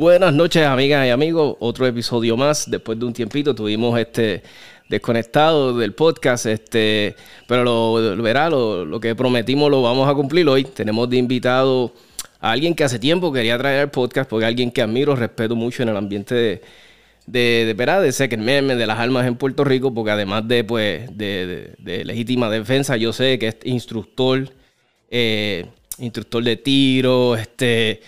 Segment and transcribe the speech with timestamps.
[0.00, 1.56] Buenas noches, amigas y amigos.
[1.60, 2.70] Otro episodio más.
[2.70, 4.42] Después de un tiempito tuvimos este
[4.90, 7.14] desconectado del podcast, este,
[7.46, 10.64] pero lo, verá, lo, que prometimos lo vamos a cumplir hoy.
[10.64, 11.94] Tenemos de invitado
[12.40, 15.54] a alguien que hace tiempo quería traer el podcast, porque es alguien que admiro, respeto
[15.54, 16.62] mucho en el ambiente de,
[17.24, 18.02] de, de, ¿verdad?
[18.02, 22.96] de Second de las armas en Puerto Rico, porque además de, pues, de, legítima defensa,
[22.96, 24.50] yo sé que es instructor,
[25.08, 25.66] eh,
[25.98, 28.00] instructor de tiro, este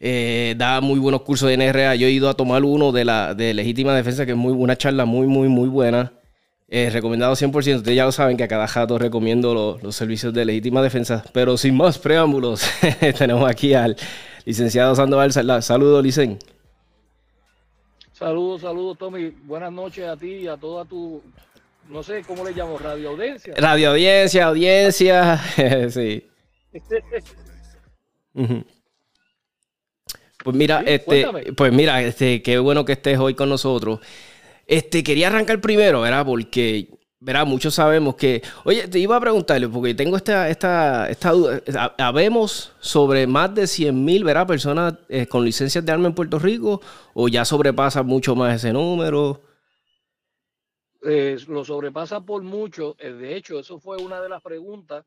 [0.00, 1.94] eh, da muy buenos cursos de NRA.
[1.96, 4.76] Yo he ido a tomar uno de la de legítima defensa, que es muy una
[4.76, 6.12] charla muy, muy, muy buena.
[6.68, 7.76] Eh, recomendado 100%.
[7.76, 11.24] Ustedes ya lo saben que a cada jato recomiendo los servicios de legítima defensa.
[11.32, 12.62] Pero sin más preámbulos,
[13.18, 13.96] tenemos aquí al
[14.44, 15.32] licenciado Sandoval.
[15.32, 16.38] Saludos, Licen.
[18.12, 19.30] Saludos, saludos, Tommy.
[19.44, 21.22] Buenas noches a ti y a toda tu,
[21.88, 23.54] no sé cómo le llamo, radio audiencia.
[23.56, 25.40] Radio audiencia, audiencia,
[25.90, 26.26] sí.
[30.44, 34.00] Pues mira, este, pues mira, este, qué bueno que estés hoy con nosotros.
[34.66, 36.24] Este, quería arrancar primero, ¿verdad?
[36.24, 37.46] Porque, ¿verdad?
[37.46, 38.42] Muchos sabemos que.
[38.64, 41.62] Oye, te iba a preguntarle, porque tengo esta, esta, esta duda.
[41.98, 44.46] ¿Habemos sobre más de 100 mil, ¿verdad?
[44.46, 46.80] Personas eh, con licencias de arma en Puerto Rico,
[47.14, 49.40] o ya sobrepasa mucho más ese número?
[51.02, 52.94] Eh, lo sobrepasa por mucho.
[52.98, 55.04] Eh, de hecho, eso fue una de las preguntas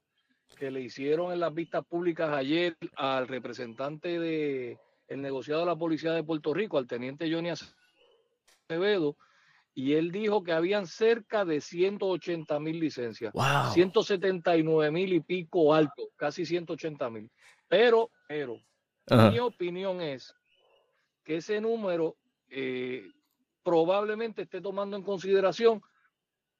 [0.57, 4.77] que le hicieron en las vistas públicas ayer al representante de
[5.11, 9.17] el negociado de la Policía de Puerto Rico, al teniente Johnny Acevedo,
[9.73, 13.33] y él dijo que habían cerca de 180 mil licencias,
[13.73, 17.29] 179 mil y pico alto, casi 180 mil.
[17.67, 18.57] Pero, pero,
[19.09, 20.33] mi opinión es
[21.25, 22.15] que ese número
[22.49, 23.03] eh,
[23.63, 25.81] probablemente esté tomando en consideración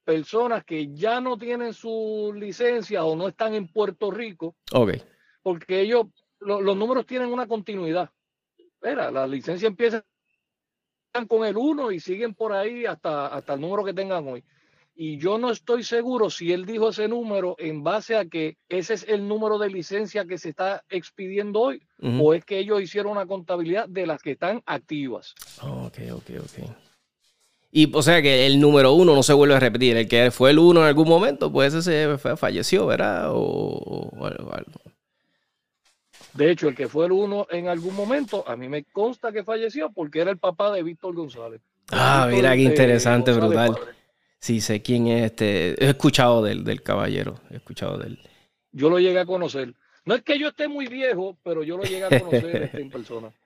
[0.04, 5.02] personas que ya no tienen su licencia o no están en Puerto Rico, okay.
[5.42, 6.06] porque ellos,
[6.40, 8.10] los números tienen una continuidad.
[8.82, 10.04] Mira, la licencia empieza
[11.28, 14.42] con el 1 y siguen por ahí hasta, hasta el número que tengan hoy.
[14.94, 18.94] Y yo no estoy seguro si él dijo ese número en base a que ese
[18.94, 21.82] es el número de licencia que se está expidiendo hoy
[22.20, 25.34] o es que ellos hicieron una contabilidad de las que están activas.
[25.62, 26.70] Ok, ok, ok.
[27.70, 29.96] Y o sea que el número uno no se vuelve a repetir.
[29.96, 33.30] El que fue el uno en algún momento, pues ese falleció, ¿verdad?
[33.30, 34.91] O, o.
[36.34, 39.44] De hecho, el que fue el uno en algún momento, a mí me consta que
[39.44, 41.60] falleció porque era el papá de Víctor González.
[41.90, 43.76] Ah, mira qué interesante, brutal.
[44.38, 45.84] Sí, sé quién es este.
[45.84, 47.36] He escuchado del, del caballero.
[47.50, 48.18] He escuchado del.
[48.72, 49.74] Yo lo llegué a conocer.
[50.04, 52.90] No es que yo esté muy viejo, pero yo lo llegué a conocer este, en
[52.90, 53.28] persona.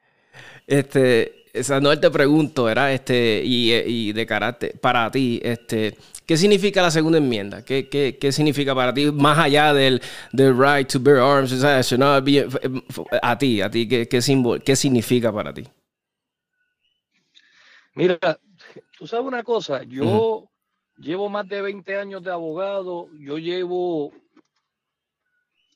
[0.67, 1.47] Este,
[1.81, 5.97] no te pregunto, era este, y, y, de carácter, para ti, este,
[6.27, 7.65] ¿qué significa la segunda enmienda?
[7.65, 11.53] ¿Qué, qué, qué significa para ti, más allá del, del right to bear arms?
[11.63, 14.21] a ti, a ti, ¿qué, qué,
[14.65, 15.65] ¿qué significa para ti?
[17.95, 18.19] Mira,
[18.99, 20.51] tú sabes una cosa, yo
[20.99, 24.13] llevo más de 20 años de abogado, yo llevo,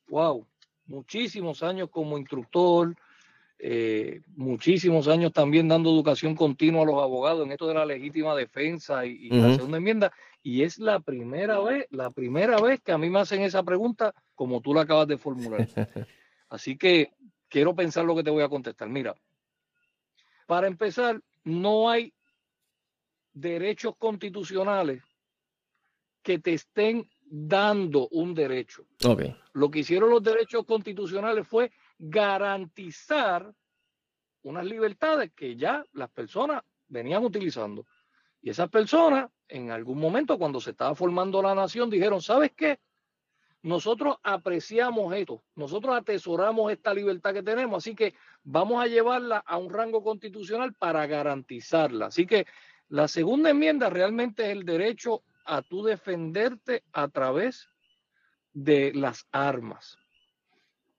[0.08, 0.46] wow,
[0.86, 2.94] muchísimos años como instructor,
[3.58, 8.34] eh, muchísimos años también dando educación continua a los abogados en esto de la legítima
[8.34, 10.12] defensa y, la segunda enmienda.
[10.42, 14.14] Y es la primera vez, la primera vez que a mí me hacen esa pregunta
[14.34, 15.66] como tú la acabas de formular.
[16.48, 17.12] Así que
[17.48, 18.88] quiero pensar lo que te voy a contestar.
[18.88, 19.14] Mira,
[20.46, 22.12] para empezar, no hay
[23.32, 25.02] derechos constitucionales
[26.22, 28.86] que te estén dando un derecho.
[29.52, 33.54] Lo que hicieron los derechos constitucionales fue garantizar
[34.42, 37.86] unas libertades que ya las personas venían utilizando.
[38.42, 42.78] Y esas personas, en algún momento, cuando se estaba formando la nación, dijeron, ¿sabes qué?
[43.62, 49.58] Nosotros apreciamos esto, nosotros atesoramos esta libertad que tenemos, así que vamos a llevarla a
[49.58, 52.06] un rango constitucional para garantizarla.
[52.06, 52.46] Así que
[52.88, 57.68] la segunda enmienda realmente es el derecho a tú defenderte a través
[58.54, 59.98] de las armas.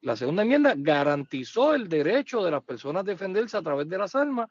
[0.02, 4.16] La segunda enmienda garantizó el derecho de las personas a defenderse a través de las
[4.16, 4.50] armas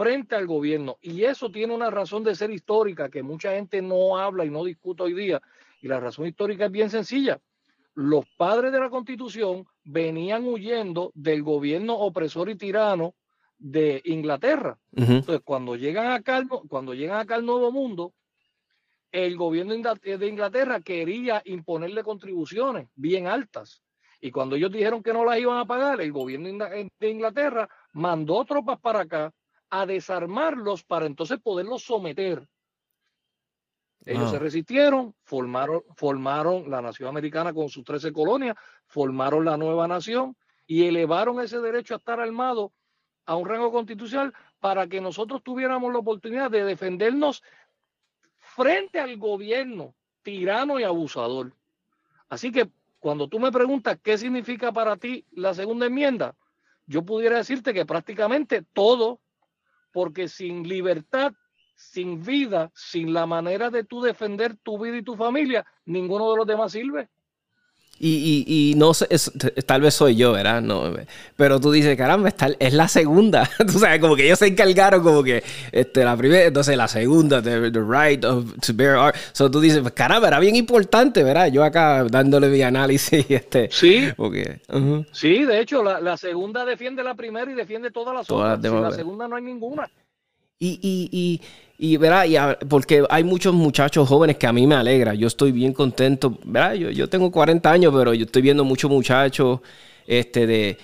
[0.00, 0.96] frente al gobierno.
[1.02, 4.64] Y eso tiene una razón de ser histórica que mucha gente no habla y no
[4.64, 5.42] discute hoy día.
[5.82, 7.38] Y la razón histórica es bien sencilla.
[7.94, 13.14] Los padres de la constitución venían huyendo del gobierno opresor y tirano
[13.58, 14.78] de Inglaterra.
[14.96, 18.14] Entonces, cuando llegan acá, cuando llegan acá al Nuevo Mundo,
[19.12, 23.82] el gobierno de Inglaterra quería imponerle contribuciones bien altas.
[24.18, 26.48] Y cuando ellos dijeron que no las iban a pagar, el gobierno
[26.98, 29.30] de Inglaterra mandó tropas para acá
[29.70, 32.46] a desarmarlos para entonces poderlos someter.
[34.04, 38.56] Ellos se resistieron, formaron, formaron la nación americana con sus 13 colonias,
[38.86, 40.36] formaron la nueva nación
[40.66, 42.72] y elevaron ese derecho a estar armado
[43.26, 47.42] a un rango constitucional para que nosotros tuviéramos la oportunidad de defendernos
[48.38, 51.54] frente al gobierno tirano y abusador.
[52.28, 56.36] Así que cuando tú me preguntas qué significa para ti la segunda enmienda,
[56.86, 59.20] yo pudiera decirte que prácticamente todo,
[59.92, 61.32] porque sin libertad,
[61.74, 66.36] sin vida, sin la manera de tú defender tu vida y tu familia, ninguno de
[66.36, 67.08] los demás sirve.
[68.02, 69.08] Y, y, y no sé,
[69.66, 70.62] tal vez soy yo, ¿verdad?
[70.62, 70.90] No,
[71.36, 73.46] pero tú dices, caramba, es la segunda.
[73.58, 77.42] tú sabes, como que ellos se encargaron como que este, la primera, entonces la segunda,
[77.42, 79.18] the, right of, to bear arms.
[79.32, 81.48] So tú dices, pues, caramba, era bien importante, ¿verdad?
[81.52, 83.26] Yo acá dándole mi análisis.
[83.40, 84.08] Este, sí.
[85.12, 88.62] Sí, de hecho, la, la, segunda defiende la primera y defiende todas las otras.
[88.62, 89.90] la segunda no hay ninguna.
[90.58, 91.40] Y, y, y,
[91.82, 92.26] y, ¿verdad?
[92.26, 95.14] Y porque hay muchos muchachos jóvenes que a mí me alegra.
[95.14, 96.74] Yo estoy bien contento, ¿verdad?
[96.74, 99.60] Yo, yo tengo 40 años, pero yo estoy viendo muchos muchachos
[100.06, 100.76] este, de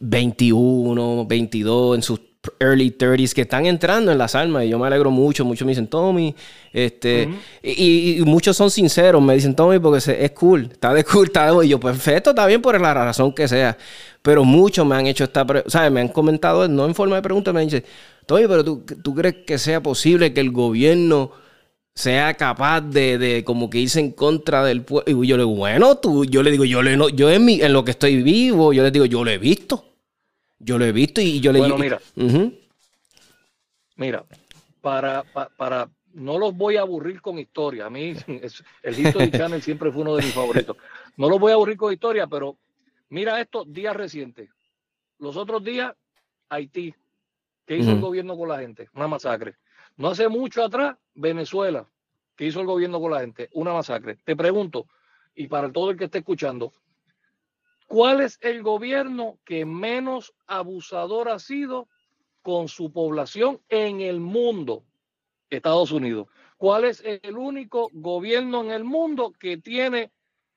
[0.00, 2.20] 21, 22, en sus
[2.58, 5.72] early 30s que están entrando en las almas y yo me alegro mucho, muchos me
[5.72, 6.34] dicen Tommy,
[6.72, 7.28] este,
[7.62, 11.66] y, muchos son sinceros, me dicen Tommy porque es cool, está de cool, está de,
[11.66, 13.76] y yo perfecto, está bien por la razón que sea,
[14.22, 15.92] pero muchos me han hecho esta, ¿sabes?
[15.92, 17.84] Me han comentado, no en forma de pregunta, me dicen,
[18.28, 21.32] Oye, pero tú, tú crees que sea posible que el gobierno
[21.94, 25.22] sea capaz de, de, como que irse en contra del pueblo.
[25.22, 27.60] Y yo le digo, bueno, tú, yo le digo, yo le no, yo en mi,
[27.60, 29.84] en lo que estoy vivo, yo le digo, yo lo he visto.
[30.58, 31.76] Yo lo he visto y yo le digo.
[31.76, 32.52] Bueno, mira.
[33.96, 34.24] Mira,
[34.80, 35.24] para,
[35.56, 37.86] para, no los voy a aburrir con historia.
[37.86, 38.14] A mí
[38.82, 40.76] el History Channel siempre fue uno de mis favoritos.
[41.16, 42.56] No los voy a aburrir con historia, pero
[43.08, 44.48] mira esto, días recientes.
[45.18, 45.94] Los otros días,
[46.48, 46.94] Haití,
[47.70, 48.88] ¿Qué hizo el gobierno con la gente?
[48.94, 49.54] Una masacre.
[49.96, 51.88] No hace mucho atrás, Venezuela.
[52.34, 53.48] ¿Qué hizo el gobierno con la gente?
[53.52, 54.16] Una masacre.
[54.24, 54.88] Te pregunto,
[55.36, 56.72] y para todo el que esté escuchando,
[57.86, 61.86] ¿cuál es el gobierno que menos abusador ha sido
[62.42, 64.82] con su población en el mundo?
[65.48, 66.26] Estados Unidos.
[66.56, 70.10] ¿Cuál es el único gobierno en el mundo que tiene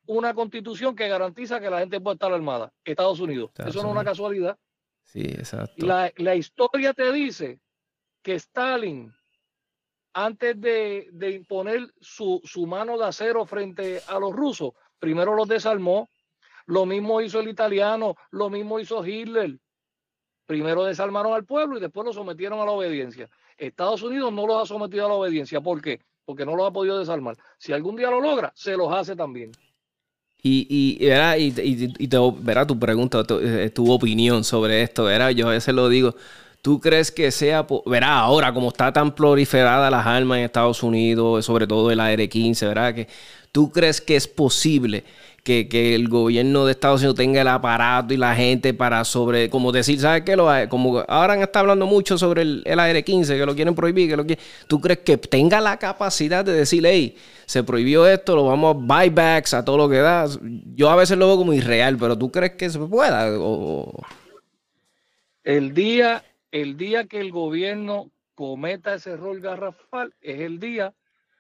[0.07, 2.73] una constitución que garantiza que la gente puede estar armada?
[2.83, 3.51] Estados Unidos.
[3.59, 4.57] Eso no es una casualidad.
[5.05, 5.85] Sí, exacto.
[5.85, 7.59] La, historia te dice
[8.21, 9.13] que Stalin,
[10.13, 16.09] antes de, imponer su, mano de acero frente a los rusos, primero los desarmó.
[16.65, 19.59] Lo mismo hizo el italiano, lo mismo hizo Hitler.
[20.45, 23.29] Primero desarmaron al pueblo y después lo sometieron a la obediencia.
[23.57, 25.61] Estados Unidos no los ha sometido a la obediencia.
[25.61, 26.01] ¿Por qué?
[26.25, 27.37] Porque no los ha podido desarmar.
[27.57, 29.51] Si algún día lo logra, se los hace también.
[30.45, 35.29] Y, y, y, y, te, verá tu pregunta, eh, tu, opinión sobre esto, ¿verdad?
[35.29, 36.15] Yo a veces lo digo.
[36.61, 41.45] ¿Tú crees que sea, verá, ahora como está tan proliferada las armas en Estados Unidos,
[41.45, 42.93] sobre todo el AR-15, ¿verdad?
[42.93, 43.07] Que,
[43.53, 45.03] ¿Tú crees que es posible
[45.43, 49.71] que, el gobierno de Estados Unidos tenga el aparato y la gente para sobre, como
[49.71, 50.35] decir, ¿sabes qué?
[50.37, 54.15] Lo, como ahora está hablando mucho sobre el, el AR-15, que lo quieren prohibir, que
[54.15, 58.45] lo quieren, ¿tú crees que tenga la capacidad de decir, hey, se prohibió esto, lo
[58.45, 60.27] vamos a buybacks a todo lo que da?
[60.75, 63.27] Yo a veces lo veo como irreal, pero ¿tú crees que se pueda?
[65.43, 70.93] El día, el día que el gobierno cometa ese error garrafal es el día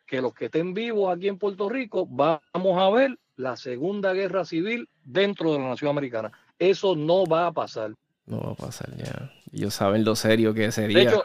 [0.05, 4.45] que los que estén vivos aquí en Puerto Rico vamos a ver la Segunda Guerra
[4.45, 6.31] Civil dentro de la nación americana.
[6.59, 7.93] Eso no va a pasar.
[8.25, 9.31] No va a pasar ya.
[9.51, 10.97] Ellos saben lo serio que sería.
[10.97, 11.23] De hecho,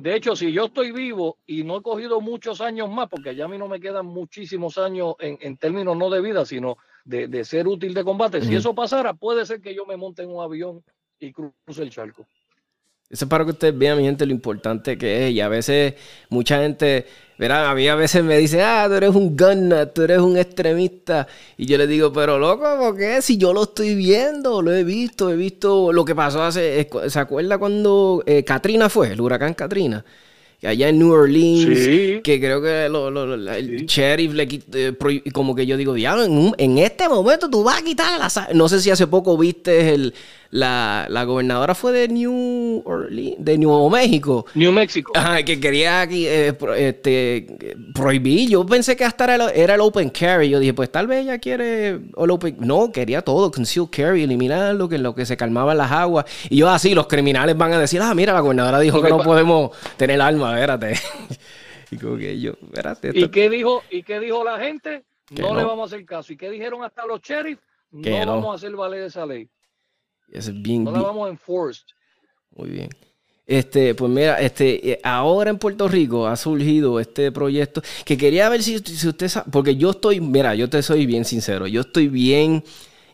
[0.00, 3.44] de hecho, si yo estoy vivo y no he cogido muchos años más, porque ya
[3.44, 7.68] a mí no me quedan muchísimos años en, términos no de vida, sino de, ser
[7.68, 10.82] útil de combate, si eso pasara, puede ser que yo me monte en un avión
[11.18, 12.26] y cruce el charco.
[13.10, 15.32] Eso es para que ustedes vean, mi gente, lo importante que es.
[15.32, 15.94] Y a veces,
[16.28, 17.06] mucha gente,
[17.38, 20.38] verán, a mí a veces me dice, ah, tú eres un gun tú eres un
[20.38, 21.26] extremista.
[21.58, 23.20] Y yo le digo, pero loco, ¿por qué?
[23.20, 26.88] Si yo lo estoy viendo, lo he visto, he visto lo que pasó hace.
[27.08, 30.04] ¿Se acuerda cuando eh, Katrina fue, el huracán Katrina?
[30.62, 34.94] allá en New Orleans, que creo que el sheriff le eh,
[35.32, 38.48] como que yo digo, diablo, en, en, este momento tú vas a quitar la...
[38.52, 40.12] No sé si hace poco viste el,
[40.50, 44.46] la, la gobernadora fue de New Orleans, de Nuevo México.
[44.54, 45.12] New México.
[45.46, 47.46] que quería eh, este,
[47.94, 48.50] prohibir.
[48.50, 50.48] Yo pensé que hasta era, era, el open carry.
[50.48, 52.56] Yo dije, pues tal vez ella quiere el open.
[52.58, 56.24] No, quería todo, concealed carry, eliminarlo, que lo que se calmaban las aguas.
[56.48, 59.18] Y yo así, los criminales van a decir, ah, mira, la gobernadora dijo que, no
[59.18, 60.94] podemos tener armas, espérate.
[61.92, 65.02] ¿Y, qué dijo, ¿Y qué dijo la gente?
[65.30, 66.32] No, le vamos a hacer caso.
[66.32, 67.62] ¿Y qué dijeron hasta los sheriffs?
[67.92, 69.48] No, vamos a hacer valer esa ley.
[70.32, 71.82] No la vamos a enforce.
[72.56, 72.88] Muy bien.
[73.46, 78.48] Este, pues mira, este, eh, ahora en Puerto Rico ha surgido este proyecto que quería
[78.48, 81.80] ver si, si usted sabe, porque yo estoy, mira, yo te soy bien sincero, yo
[81.80, 82.62] estoy bien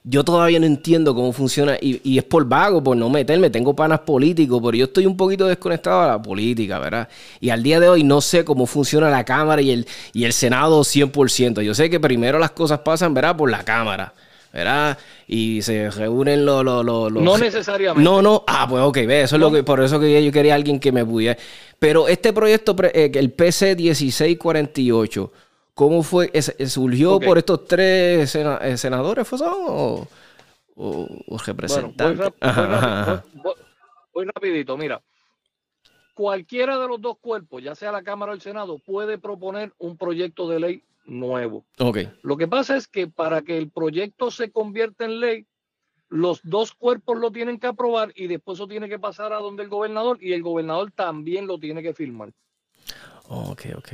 [0.08, 3.50] yo todavía no entiendo cómo funciona y, es por vago, por no meterme.
[3.50, 7.08] Tengo panas políticos, pero yo estoy un poquito desconectado a la política, ¿verdad?
[7.40, 10.32] Y al día de hoy no sé cómo funciona la Cámara y el, y el
[10.32, 11.60] Senado 100%.
[11.62, 13.36] Yo sé que primero las cosas pasan, ¿verdad?
[13.36, 14.14] Por la Cámara.
[14.56, 14.98] ¿Verdad?
[15.26, 16.64] Y se reúnen los...
[16.64, 18.02] no necesariamente.
[18.02, 18.42] No, no.
[18.46, 20.92] Ah, pues ok, ve, eso es lo que, por eso que yo quería alguien que
[20.92, 21.36] me pudiera...
[21.78, 25.32] Pero este proyecto, eh, el PC 1648,
[25.74, 26.32] ¿Cómo fue?
[26.40, 30.08] ¿Surgió por estos tres eh, senadores fue o,
[30.74, 32.32] o, representantes?
[34.14, 35.02] voy, rapidito, mira.
[36.14, 39.98] Cualquiera de los dos cuerpos, ya sea la Cámara o el Senado, puede proponer un
[39.98, 41.66] proyecto de ley nuevo.
[41.78, 42.10] Okay.
[42.22, 45.46] Lo que pasa es que para que el proyecto se convierta en ley,
[46.08, 49.64] los dos cuerpos lo tienen que aprobar y después eso tiene que pasar a donde
[49.64, 52.32] el gobernador y el gobernador también lo tiene que firmar.
[53.28, 53.88] Ok, ok.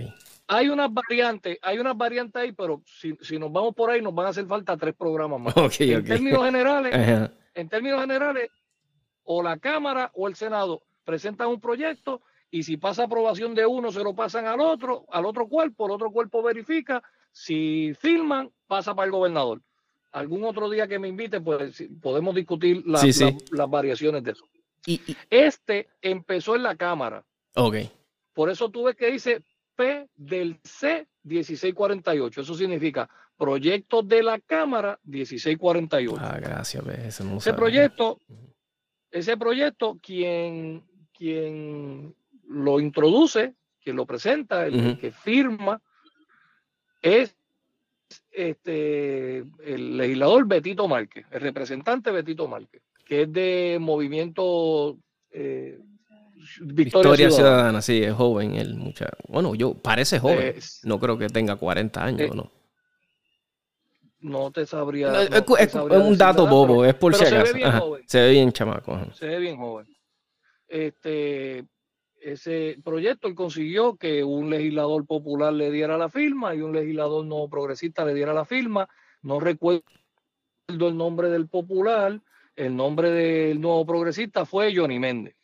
[0.48, 4.26] Hay unas variantes, hay unas variantes ahí, pero si, nos vamos por ahí nos van
[4.26, 5.80] a hacer falta tres programas más.
[5.80, 8.50] en términos generales, en términos generales,
[9.24, 13.90] o la Cámara o el Senado presentan un proyecto y si pasa aprobación de uno
[13.90, 18.94] se lo pasan al otro, al otro cuerpo, el otro cuerpo verifica, si firman pasa
[18.94, 19.62] para el gobernador.
[20.12, 24.46] Algún otro día que me invite, pues podemos discutir las variaciones de eso.
[25.30, 27.24] Este empezó en la Cámara.
[27.54, 27.76] Ok.
[28.34, 29.42] Por eso tuve que dice
[29.74, 32.42] P del C 1648.
[32.42, 36.22] Eso significa proyecto de la Cámara 1648.
[36.22, 36.84] Ah, gracias.
[36.86, 38.18] ese proyecto,
[39.10, 42.14] ese proyecto, quien, quien
[42.48, 45.80] lo introduce, quien lo presenta, el, que firma,
[47.00, 47.36] es
[48.30, 54.98] este, el legislador Betito Márquez, el representante Betito Márquez, que es de movimiento
[55.30, 55.78] eh,
[56.60, 57.82] Victoria, Ciudadana.
[57.82, 59.16] sí, es joven el muchacho.
[59.28, 60.56] Bueno, yo parece joven.
[60.84, 62.50] no creo que tenga 40 años, eh, ¿no?
[64.20, 65.24] No te sabría.
[65.24, 67.46] es, un dato bobo, es por si acaso.
[67.46, 68.04] Se ve bien joven.
[68.06, 69.00] Se ve bien chamaco.
[69.14, 69.86] Se ve bien joven.
[70.68, 71.64] Este,
[72.22, 77.24] ese proyecto él consiguió que un legislador popular le diera la firma y un legislador
[77.24, 78.88] no progresista le diera la firma.
[79.22, 79.82] No recuerdo
[80.68, 82.20] el nombre del popular.
[82.54, 85.34] El nombre del nuevo progresista fue Johnny Méndez.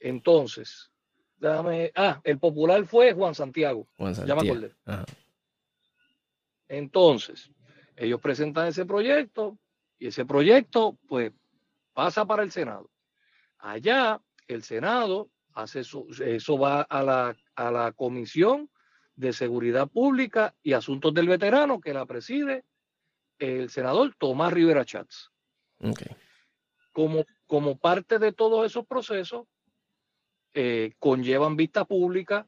[0.00, 0.90] Entonces,
[1.36, 3.86] dame, ah, el popular fue Juan Santiago.
[3.96, 4.42] Juan Santiago.
[4.42, 5.06] Ya me acordé.
[6.68, 7.50] Entonces,
[7.96, 9.58] ellos presentan ese proyecto
[9.98, 11.32] y ese proyecto, pues,
[11.92, 12.90] pasa para el Senado.
[13.58, 18.70] Allá, el Senado hace eso, eso va a la, a la Comisión
[19.16, 22.64] de Seguridad Pública y Asuntos del Veterano, que la preside
[23.38, 25.30] el senador Tomás Rivera Chats.
[26.92, 29.46] Como, como parte de todos esos procesos,
[30.54, 32.46] eh, conllevan vista pública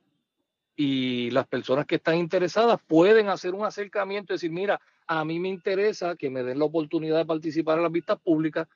[0.74, 5.38] y las personas que están interesadas pueden hacer un acercamiento y decir, mira, a mí
[5.38, 8.66] me interesa que me den la oportunidad de participar en las vistas públicas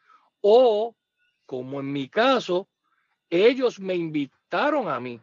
[0.40, 0.94] o,
[1.44, 2.68] como en mi caso,
[3.30, 5.20] ellos me invitaron a mí.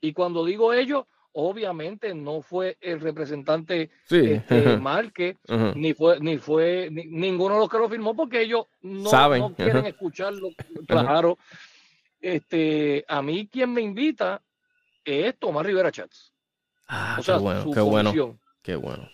[0.00, 4.32] Y cuando digo ellos, obviamente no fue el representante sí.
[4.32, 4.80] este,
[5.74, 9.86] ni fue, ni fue ninguno de los que lo firmó, porque ellos no, no quieren
[9.86, 10.50] escucharlo.
[10.86, 11.38] Claro,
[12.20, 14.42] este, a mí quien me invita
[15.04, 16.32] es Tomás Rivera Chats.
[16.88, 18.38] Ah, qué bueno, qué bueno.
[18.62, 19.08] Qué bueno.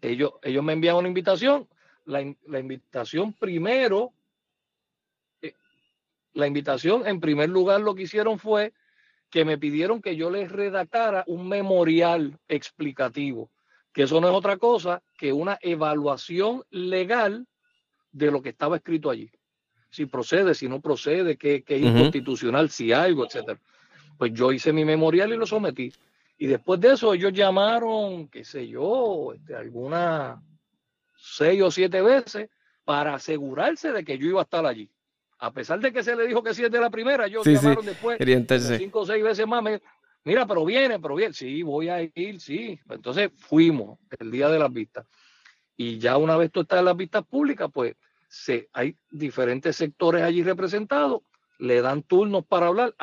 [0.00, 1.68] Ellos, ellos me envían una invitación.
[2.04, 4.12] La, invitación primero,
[6.32, 8.72] la invitación en primer lugar lo que hicieron fue
[9.30, 13.50] que me pidieron que yo les redactara un memorial explicativo,
[13.92, 17.46] que eso no es otra cosa que una evaluación legal
[18.12, 19.30] de lo que estaba escrito allí
[19.90, 23.58] si procede, si no procede, qué, es inconstitucional, si algo, etcétera.
[24.16, 25.92] Pues yo hice mi memorial y lo sometí.
[26.36, 30.38] Y después de eso ellos llamaron, qué sé yo, este, algunas
[31.16, 32.48] seis o siete veces
[32.84, 34.90] para asegurarse de que yo iba a estar allí.
[35.38, 37.86] A pesar de que se le dijo que sí es de la primera, ellos llamaron
[37.86, 38.18] después
[38.78, 39.62] cinco o seis veces más.
[40.24, 42.78] Mira, pero viene, pero bien, sí, voy a ir, sí.
[42.90, 45.06] Entonces fuimos el día de las vistas.
[45.76, 47.94] Y ya una vez tú estás en las vistas públicas, pues
[48.28, 51.22] se, hay diferentes sectores allí representados,
[51.58, 52.94] le dan turnos para hablar.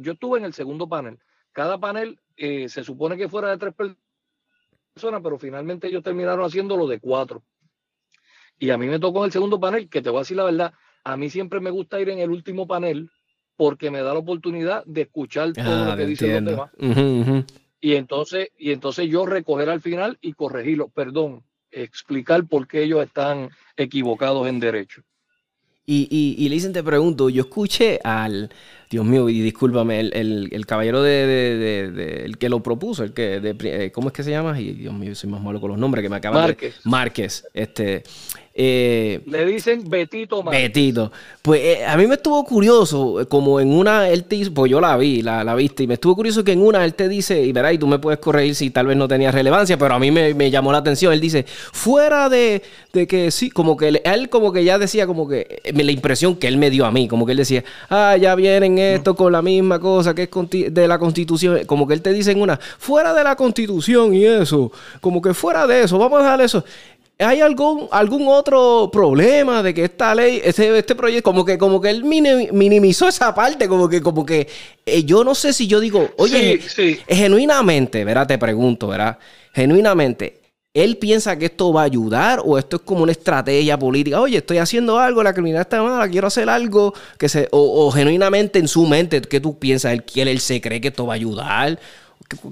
[0.00, 1.18] yo estuve en el segundo panel.
[1.52, 3.74] Cada panel eh, se supone que fuera de tres
[4.92, 7.44] personas, pero finalmente ellos terminaron haciéndolo de cuatro.
[8.58, 10.44] Y a mí me tocó en el segundo panel, que te voy a decir la
[10.44, 10.74] verdad,
[11.06, 13.08] a mí siempre me gusta ir en el último panel,
[13.56, 17.44] porque me da la oportunidad de escuchar todo lo ah, que dicen los demás.
[17.80, 23.04] Y entonces, y entonces yo recoger al final y corregirlo, perdón, explicar por qué ellos
[23.04, 25.02] están equivocados en derecho.
[25.88, 28.50] Y, y, y dicen, te pregunto, yo escuché al,
[28.90, 31.24] Dios mío, y discúlpame, el, el, caballero de,
[31.92, 34.60] de, el que lo propuso, el que, de, eh, ¿cómo es que se llama?
[34.60, 36.82] Y Dios mío, soy más malo con los nombres que me acaban Márquez.
[36.82, 36.90] de...
[36.90, 37.48] Márquez.
[37.54, 38.02] Este,
[38.58, 40.42] eh, Le dicen Betito.
[40.42, 41.12] Betito.
[41.42, 44.96] Pues eh, a mí me estuvo curioso, como en una, él te pues yo la
[44.96, 47.52] vi, la, la viste, y me estuvo curioso que en una él te dice, y
[47.52, 50.10] verá, y tú me puedes corregir si tal vez no tenía relevancia, pero a mí
[50.10, 52.62] me, me llamó la atención, él dice, fuera de,
[52.94, 56.48] de que sí, como que él, como que ya decía, como que, la impresión que
[56.48, 59.42] él me dio a mí, como que él decía, ah, ya vienen esto con la
[59.42, 63.12] misma cosa que es de la constitución, como que él te dice en una, fuera
[63.12, 64.72] de la constitución y eso,
[65.02, 66.64] como que fuera de eso, vamos a dejar eso.
[67.18, 71.80] ¿Hay algún, algún otro problema de que esta ley, este, este proyecto, como que, como
[71.80, 74.46] que él minimizó esa parte, como que, como que
[74.84, 76.60] eh, yo no sé si yo digo, oye,
[77.08, 78.26] genuinamente, ¿verdad?
[78.26, 79.18] Te pregunto, ¿verdad?
[79.54, 80.42] Genuinamente,
[80.74, 84.20] él piensa que esto va a ayudar o esto es como una estrategia política.
[84.20, 88.58] Oye, estoy haciendo algo, la criminalidad está mala, quiero hacer algo que se o, genuinamente
[88.58, 89.94] en su mente, ¿qué tú piensas?
[89.94, 91.78] Él, él se cree que esto va a ayudar.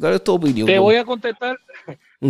[0.00, 0.66] ¿Cuál es tu opinión?
[0.66, 1.58] Te voy a contestar,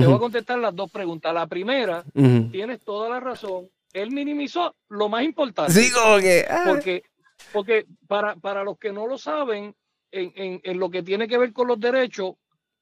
[0.01, 1.33] te voy a contestar las dos preguntas.
[1.33, 2.05] La primera,
[2.51, 3.69] tienes toda la razón.
[3.93, 5.73] Él minimizó lo más importante.
[5.73, 6.45] Sí, como que.
[6.49, 6.65] Ah.
[6.67, 7.05] Porque,
[7.53, 9.75] porque para, para los que no lo saben,
[10.11, 12.35] en, en, en lo que tiene que ver con los derechos,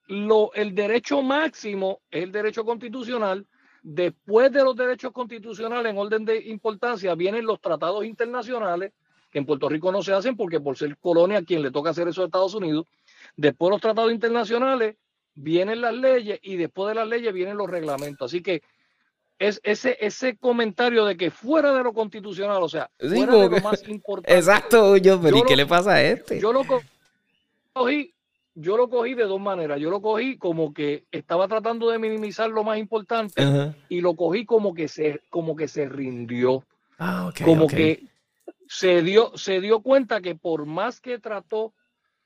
[0.07, 3.47] lo, el derecho máximo es el derecho constitucional.
[3.83, 8.92] Después de los derechos constitucionales en orden de importancia vienen los tratados internacionales,
[9.31, 12.07] que en Puerto Rico no se hacen porque por ser colonia quien le toca hacer
[12.07, 12.87] eso a Estados Unidos.
[13.37, 14.97] Después de los tratados internacionales
[15.35, 18.31] vienen las leyes y después de las leyes vienen los reglamentos.
[18.31, 18.62] Así que
[19.39, 23.61] es ese, ese comentario de que fuera de lo constitucional, o sea, fuera de lo
[23.61, 24.37] más importante.
[24.37, 26.41] Exacto, yo, pero ¿y qué le pasa a este?
[26.41, 26.62] Yo lo
[27.73, 28.12] cogí
[28.55, 29.81] yo lo cogí de dos maneras.
[29.81, 33.43] Yo lo cogí como que estaba tratando de minimizar lo más importante
[33.89, 36.65] y lo cogí como que se, como que se rindió.
[36.99, 38.04] Ah, como que
[38.69, 41.73] se dio, se dio cuenta que por más que trató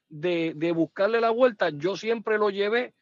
[0.08, 2.92] de, de, buscarle la vuelta, yo siempre lo llevé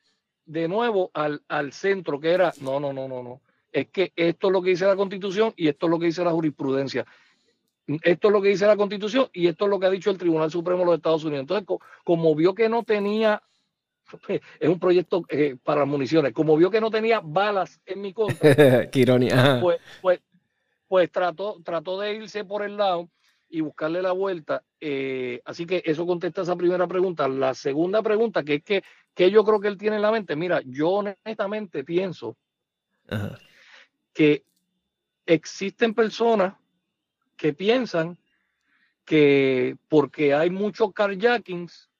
[0.47, 3.41] de nuevo al, al centro, que era, no, no, no, no, no.
[3.73, 6.23] Es que esto es lo que dice la constitución y esto es lo que dice
[6.25, 7.05] la jurisprudencia
[7.87, 10.19] esto es lo que dice la Constitución y esto es lo que ha dicho el
[10.19, 11.43] Tribunal Supremo de los Estados Unidos.
[11.43, 11.67] Entonces,
[12.03, 13.43] como vio que no tenía,
[14.29, 18.39] es un proyecto eh, para municiones, como vio que no tenía balas en mi contra,
[18.91, 19.59] Qué ironía.
[19.61, 20.21] Pues, pues,
[20.89, 23.09] pues, trató, trató de irse por el lado
[23.55, 24.65] y buscarle la vuelta.
[24.81, 27.29] Eh, así que eso contesta esa primera pregunta.
[27.29, 28.83] La segunda pregunta, que es que,
[29.15, 32.37] que yo creo que él tiene en la mente, mira, yo honestamente pienso
[34.13, 34.45] que
[35.25, 36.55] existen personas
[37.37, 38.19] que piensan
[39.05, 41.91] que porque hay muchos carjackings,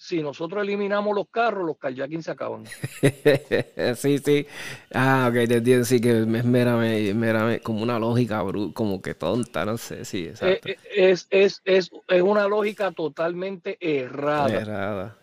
[0.00, 2.64] si nosotros eliminamos los carros, los carjackings se acaban.
[3.96, 4.46] sí, sí.
[4.94, 5.84] Ah, ok, te entiendo.
[5.84, 10.06] Sí, que es meramente, como una lógica como que tonta, no sé.
[10.06, 10.70] Sí, exacto.
[10.70, 14.58] Eh, eh, es, es, es, es una lógica totalmente errada.
[14.58, 15.18] Errada,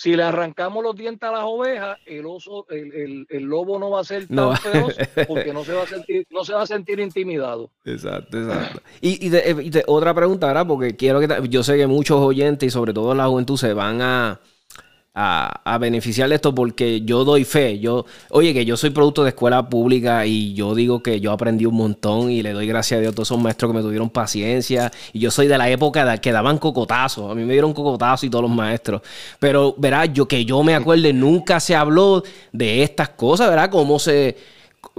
[0.00, 4.00] si le arrancamos los dientes a las ovejas, el oso, el, el, lobo no va
[4.00, 4.96] a ser tan feroz
[5.28, 7.70] porque no se va a sentir, no se va a sentir intimidado.
[7.84, 8.80] Exacto, exacto.
[9.02, 10.66] Y, y, otra pregunta, ¿verdad?
[10.66, 14.00] Porque quiero que yo sé que muchos oyentes y sobre todo la juventud se van
[14.00, 14.40] a
[15.20, 17.78] a, a, beneficiar de esto porque yo doy fe.
[17.78, 21.66] Yo, oye, que yo soy producto de escuela pública y yo digo que yo aprendí
[21.66, 24.08] un montón y le doy gracias a Dios a todos esos maestros que me tuvieron
[24.08, 24.90] paciencia.
[25.12, 27.30] Y yo soy de la época de, que daban cocotazos.
[27.30, 29.02] A mí me dieron cocotazos y todos los maestros.
[29.38, 33.70] Pero, verás, yo que yo me acuerde, nunca se habló de estas cosas, ¿verdad?
[33.70, 34.36] Cómo se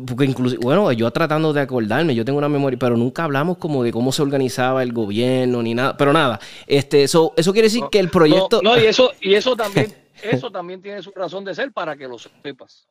[0.06, 3.84] porque incluso, bueno, yo tratando de acordarme, yo tengo una memoria, pero nunca hablamos como
[3.84, 7.84] de cómo se organizaba el gobierno ni nada, pero nada, este, eso, eso quiere decir
[7.92, 8.62] que el proyecto...
[8.62, 12.08] No, y eso, y eso también, eso también tiene su razón de ser para que
[12.08, 12.88] lo sepas.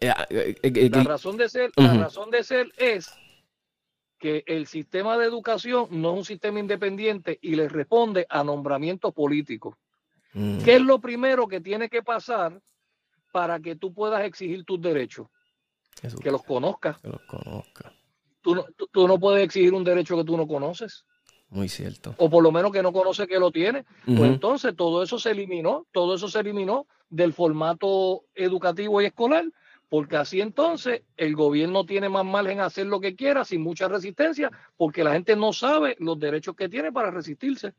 [0.00, 3.10] Eh, eh, eh, la razón de ser, la razón de ser es
[4.18, 9.12] que el sistema de educación no es un sistema independiente y le responde a nombramientos
[9.12, 9.76] políticos.
[10.34, 10.58] Mm.
[10.62, 12.60] ¿Qué es lo primero que tiene que pasar
[13.32, 15.28] para que tú puedas exigir tus derechos?
[16.22, 16.98] que los conozcas.
[16.98, 17.92] Que los conozca.
[18.40, 21.04] Tú no, tú, no puedes exigir un derecho que tú no conoces.
[21.50, 22.14] Muy cierto.
[22.18, 23.84] O por lo menos que no conoce que lo tiene.
[24.04, 29.44] Pues entonces todo eso se eliminó, todo eso se eliminó del formato educativo y escolar,
[29.88, 33.88] porque así entonces el gobierno tiene más margen a hacer lo que quiera sin mucha
[33.88, 37.72] resistencia, porque la gente no sabe los derechos que tiene para resistirse.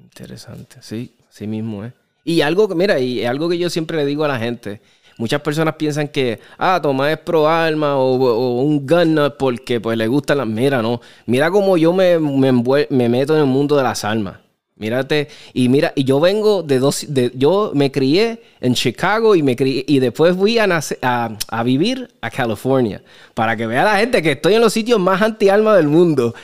[0.00, 1.92] Interesante, sí, sí mismo es.
[2.24, 4.80] Y algo que, mira, y algo que yo siempre le digo a la gente,
[5.18, 10.06] Muchas personas piensan que, ah, Tomás es pro alma o, un gunner porque pues le
[10.06, 10.46] gustan las...
[10.46, 11.00] Mira, no.
[11.26, 14.36] Mira cómo yo me, me, meto en el mundo de las armas.
[14.76, 19.42] Mírate, y mira, y yo vengo de dos, de, yo me crié en Chicago y
[19.42, 23.00] me crié, y después fui a, a, vivir a California,
[23.34, 26.34] para que vea la gente que estoy en los sitios más anti-alma del mundo.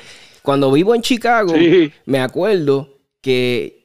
[0.42, 1.52] Cuando vivo en Chicago,
[2.04, 3.77] me acuerdo que,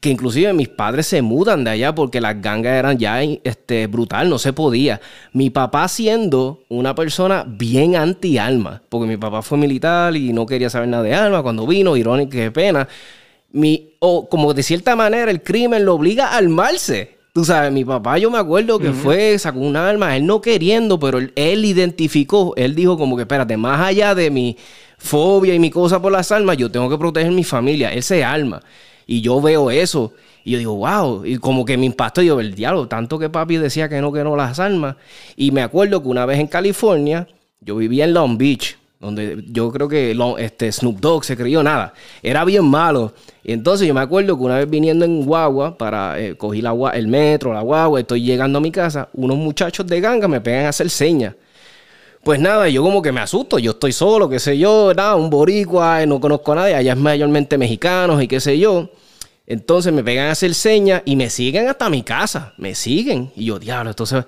[0.00, 4.28] que inclusive mis padres se mudan de allá porque las gangas eran ya este, brutal,
[4.28, 5.00] no se podía.
[5.32, 10.70] Mi papá siendo una persona bien anti-alma, porque mi papá fue militar y no quería
[10.70, 12.86] saber nada de alma, cuando vino, irónico, qué pena
[13.56, 17.16] mi, o como de cierta manera el crimen lo obliga a armarse.
[17.32, 20.98] Tú sabes, mi papá yo me acuerdo que fue, sacó un arma, él no queriendo,
[20.98, 24.56] pero él, identificó, él dijo como que espérate, más allá de mi
[24.96, 28.24] fobia y mi cosa por las armas, yo tengo que proteger mi familia, él se
[28.24, 28.62] arma.
[29.06, 30.12] Y yo veo eso
[30.46, 33.56] y yo digo, wow, y como que me impactó, yo, el diablo, tanto que papi
[33.56, 34.94] decía que no, que no las armas.
[35.34, 37.26] Y me acuerdo que una vez en California,
[37.60, 41.94] yo vivía en Long Beach, donde yo creo que este Snoop Dogg se creyó nada.
[42.22, 43.12] Era bien malo.
[43.42, 46.72] Y entonces yo me acuerdo que una vez viniendo en guagua para eh, coger la,
[46.94, 50.66] el metro, la guagua, estoy llegando a mi casa, unos muchachos de ganga me pegan
[50.66, 51.34] a hacer señas.
[52.26, 55.30] Pues nada, yo como que me asusto, yo estoy solo, qué sé yo, nada, un
[55.30, 58.90] boricua, no conozco a nadie, allá es mayormente mexicanos y qué sé yo.
[59.46, 63.30] Entonces me pegan a hacer señas y me siguen hasta mi casa, me siguen.
[63.36, 64.24] Y yo, diablo, entonces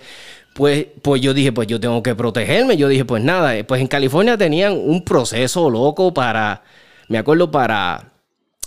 [0.54, 2.76] pues, pues yo dije, pues yo tengo que protegerme.
[2.76, 6.62] Yo dije, pues nada, eh, pues en California tenían un proceso loco para,
[7.08, 8.12] me acuerdo, para,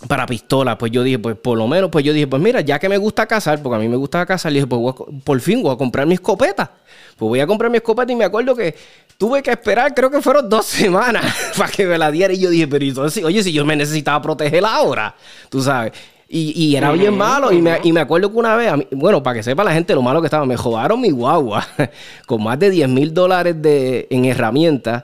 [0.08, 0.78] para pistolas.
[0.78, 2.98] Pues yo dije, pues por lo menos, pues yo dije, pues mira, ya que me
[2.98, 6.06] gusta cazar, porque a mí me gusta cazar, dije, pues por fin voy a comprar
[6.08, 6.72] mi escopeta.
[7.18, 8.76] Pues voy a comprar mi escopeta y me acuerdo que
[9.18, 11.24] tuve que esperar, creo que fueron dos semanas
[11.58, 12.34] para que me la diera.
[12.34, 15.16] Y yo dije, pero entonces, oye, si yo me necesitaba protegerla ahora,
[15.50, 15.94] tú sabes.
[16.34, 17.52] Y, era bien malo.
[17.52, 20.28] Y me, acuerdo que una vez, bueno, para que sepa la gente lo malo que
[20.28, 21.68] estaba, me jodaron mi guagua
[22.26, 25.04] con más de 10 mil dólares en herramientas.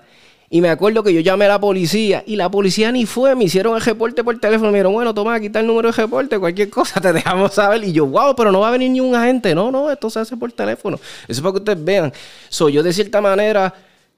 [0.50, 3.44] Y me acuerdo que yo llamé a la policía y la policía ni fue, me
[3.44, 4.72] hicieron el reporte por teléfono.
[4.72, 7.84] Me dijeron, bueno, toma, aquí el número de reporte, cualquier cosa te dejamos saber.
[7.84, 9.54] Y yo, wow, pero no va a venir ni un agente.
[9.54, 10.98] No, no, esto se hace por teléfono.
[11.28, 12.14] Eso es para que ustedes vean.
[12.48, 13.74] Soy yo de cierta manera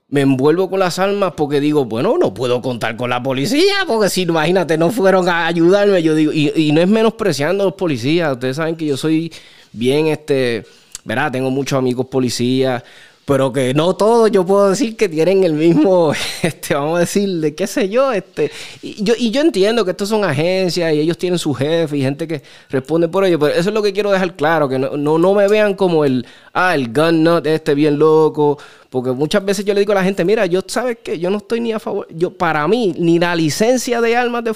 [0.09, 4.09] me envuelvo con las almas porque digo, bueno, no puedo contar con la policía, porque
[4.09, 8.33] si, imagínate, no fueron a ayudarme, yo digo, y, no es menospreciando a los policías,
[8.33, 9.31] ustedes saben que yo soy
[9.71, 10.65] bien, este,
[11.03, 11.31] ¿verdad?
[11.31, 12.83] Tengo muchos amigos policías,
[13.29, 17.53] pero que no todos yo puedo decir que tienen el mismo, este, vamos a decir,
[17.53, 18.49] qué sé yo, este,
[18.81, 22.01] y yo, y yo entiendo que estos son agencias y ellos tienen su jefe y
[22.01, 24.97] gente que responde por ello, pero eso es lo que quiero dejar claro, que no,
[24.97, 28.57] no, me vean como el, ah, el gun nut este bien loco,
[28.89, 31.37] porque muchas veces yo le digo a la gente, mira, yo sabes que yo no
[31.37, 34.55] estoy ni a favor, yo para mí, ni la licencia de armas de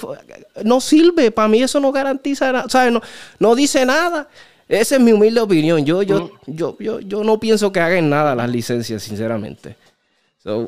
[0.64, 2.92] no sirve, para mí eso no garantiza nada, ¿sabes?
[2.92, 3.00] No,
[3.38, 4.28] no dice nada.
[4.68, 5.84] Esa es mi humilde opinión.
[5.84, 9.76] Yo, yo, yo, yo, yo no pienso que hagan nada las licencias, sinceramente.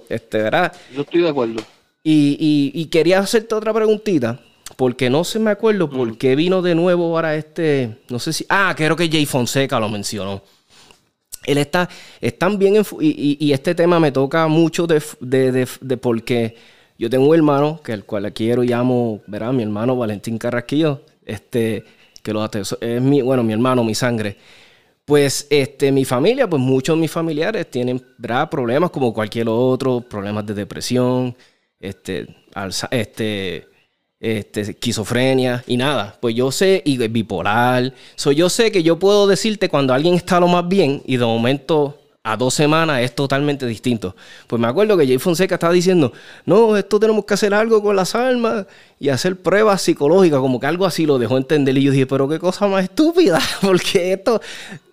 [0.09, 0.73] este, ¿verdad?
[0.95, 1.63] Yo estoy de acuerdo.
[2.03, 4.39] Y, y, quería hacerte otra preguntita,
[4.77, 8.47] porque no se me acuerdo por qué vino de nuevo ahora este, no sé si,
[8.49, 10.41] ah, creo que Jay Fonseca lo mencionó.
[11.45, 11.89] Él está,
[12.21, 16.55] están bien, y, y, este tema me toca mucho de, de, de, de, porque
[16.97, 19.53] yo tengo un hermano, que el cual quiero y amo, ¿verdad?
[19.53, 21.85] Mi hermano Valentín Carrasquillo, este,
[22.27, 22.45] que lo
[22.81, 24.37] es mi, bueno, mi hermano, mi sangre.
[25.05, 28.05] Pues este, mi familia, pues muchos de mis familiares tienen
[28.51, 31.37] problemas como cualquier otro, problemas de depresión,
[31.79, 32.27] este,
[32.91, 33.69] este,
[34.19, 36.19] este, esquizofrenia y nada.
[36.21, 37.95] Pues yo sé, y bipolar.
[38.17, 41.25] So, yo sé que yo puedo decirte cuando alguien está lo más bien y de
[41.25, 44.17] momento a dos semanas es totalmente distinto.
[44.49, 46.13] Pues me acuerdo que Jay Fonseca estaba diciendo,
[46.45, 48.67] no, esto tenemos que hacer algo con las almas
[48.99, 51.79] y hacer pruebas psicológicas, como que algo así lo dejó entender.
[51.79, 54.41] Y yo dije, pero qué cosa más estúpida, porque esto,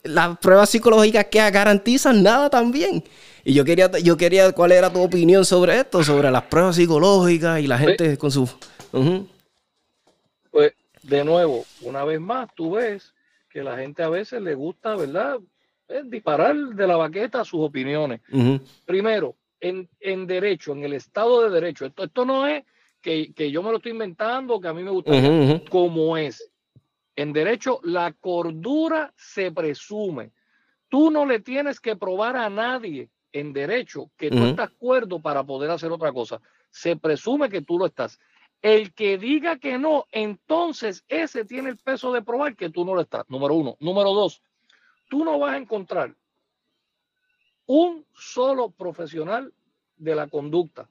[0.03, 3.03] las pruebas psicológicas que garantizan nada también.
[3.43, 6.03] Y yo quería, yo quería, ¿cuál era tu opinión sobre esto?
[6.03, 8.47] Sobre las pruebas psicológicas y la pues gente con su...
[10.51, 13.11] Pues, de nuevo, una vez más, tú ves
[13.49, 15.39] que la gente a veces le gusta, ¿verdad?
[15.93, 18.21] Es disparar de la baqueta sus opiniones.
[18.85, 22.63] Primero, en, derecho, en el Estado de Derecho, esto, esto no es
[23.01, 25.11] que, yo me lo estoy inventando, que a mí me gusta,
[25.69, 26.49] como es.
[27.15, 30.31] En derecho, la cordura se presume.
[30.89, 35.43] Tú no le tienes que probar a nadie en derecho que tú estás acuerdo para
[35.43, 36.41] poder hacer otra cosa.
[36.69, 38.19] Se presume que tú lo estás.
[38.61, 42.95] El que diga que no, entonces ese tiene el peso de probar que tú no
[42.95, 43.25] lo estás.
[43.27, 43.75] Número uno.
[43.79, 44.41] Número dos,
[45.09, 46.15] tú no vas a encontrar
[47.65, 49.53] un solo profesional
[49.95, 50.89] de la conducta,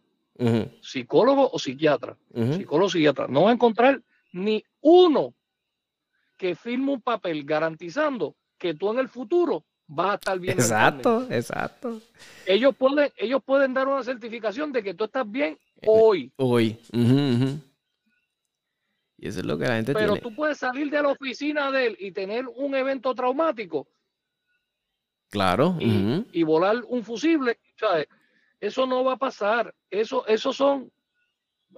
[0.81, 5.35] psicólogo o psiquiatra, psicólogo o psiquiatra, no vas a encontrar ni uno
[6.37, 10.59] que firme un papel garantizando que tú en el futuro vas a estar bien.
[10.59, 12.01] Exacto, exacto.
[12.47, 16.33] Ellos pueden, ellos pueden dar una certificación de que tú estás bien hoy.
[16.37, 16.79] Hoy.
[19.19, 21.87] Y eso es lo que la gente Pero tú puedes salir de la oficina de
[21.87, 23.87] él y tener un evento traumático.
[25.33, 25.77] Claro.
[25.81, 27.59] Y, volar un fusible.
[28.61, 29.75] Eso no va a pasar.
[29.91, 30.93] Eso, eso son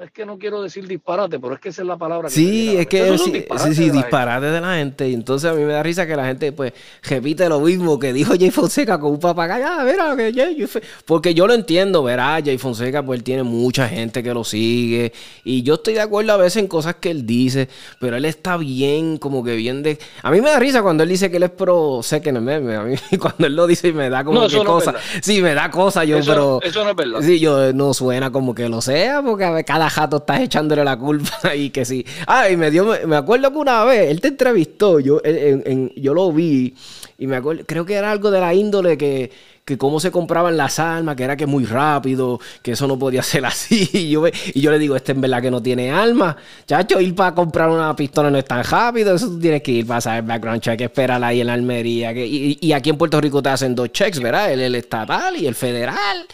[0.03, 2.29] es que no quiero decir disparate, pero es que esa es la palabra.
[2.29, 5.09] Que sí, es que sí, sí, sí, disparate de la gente.
[5.09, 8.13] Y entonces a mí me da risa que la gente, pues, repite lo mismo que
[8.13, 9.65] dijo Jay Fonseca con un papagayo.
[9.69, 10.67] Ah, mira, que Jay,
[11.05, 15.13] porque yo lo entiendo, verá, Jay Fonseca, pues él tiene mucha gente que lo sigue.
[15.45, 17.69] Y yo estoy de acuerdo a veces en cosas que él dice,
[18.01, 19.99] pero él está bien, como que bien de.
[20.23, 22.41] A mí me da risa cuando él dice que él es pro sé que no
[22.41, 22.75] meme.
[22.75, 24.95] A mí cuando él lo dice me da como que cosa.
[25.23, 26.59] sí, me da cosa yo, pero.
[26.63, 27.21] Eso no es verdad.
[27.23, 31.55] Sí, yo no suena como que lo sea, porque cada jato estás echándole la culpa
[31.55, 32.05] y que sí.
[32.27, 36.15] Ah, y me dio, me acuerdo que una vez él te entrevistó, yo, en, yo
[36.15, 36.75] lo vi
[37.19, 39.31] y me acuerdo, creo que era algo de la índole que,
[39.65, 43.23] que cómo se compraban las armas, que era que muy rápido, que eso no podía
[43.25, 43.89] ser así.
[43.93, 46.37] Y yo, y yo le digo, este en verdad que no tiene alma.
[46.67, 49.87] Chacho, ir para comprar una pistola no es tan rápido, eso tú tienes que ir
[49.87, 52.13] para saber background check, esperar ahí en la Almería.
[52.13, 54.53] Que, y, aquí en Puerto Rico te hacen dos checks, ¿verdad?
[54.53, 56.27] El, el estatal y el federal.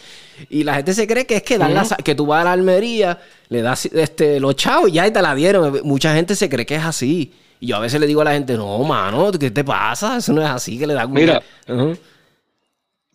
[0.49, 3.19] Y la gente se cree que es que, dan que tú vas a la Almería,
[3.49, 5.81] le das este, los chavos y ya te la dieron.
[5.83, 7.31] Mucha gente se cree que es así.
[7.59, 10.17] Y yo a veces le digo a la gente, no, mano, ¿qué te pasa?
[10.17, 11.43] Eso no es así que le da Mira,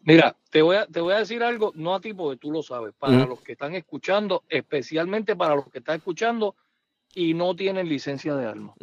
[0.07, 2.63] mira te, voy a, te voy a decir algo, no a ti porque tú lo
[2.63, 6.57] sabes, para los que están escuchando, especialmente para los que están escuchando
[7.15, 8.75] y no tienen licencia de arma.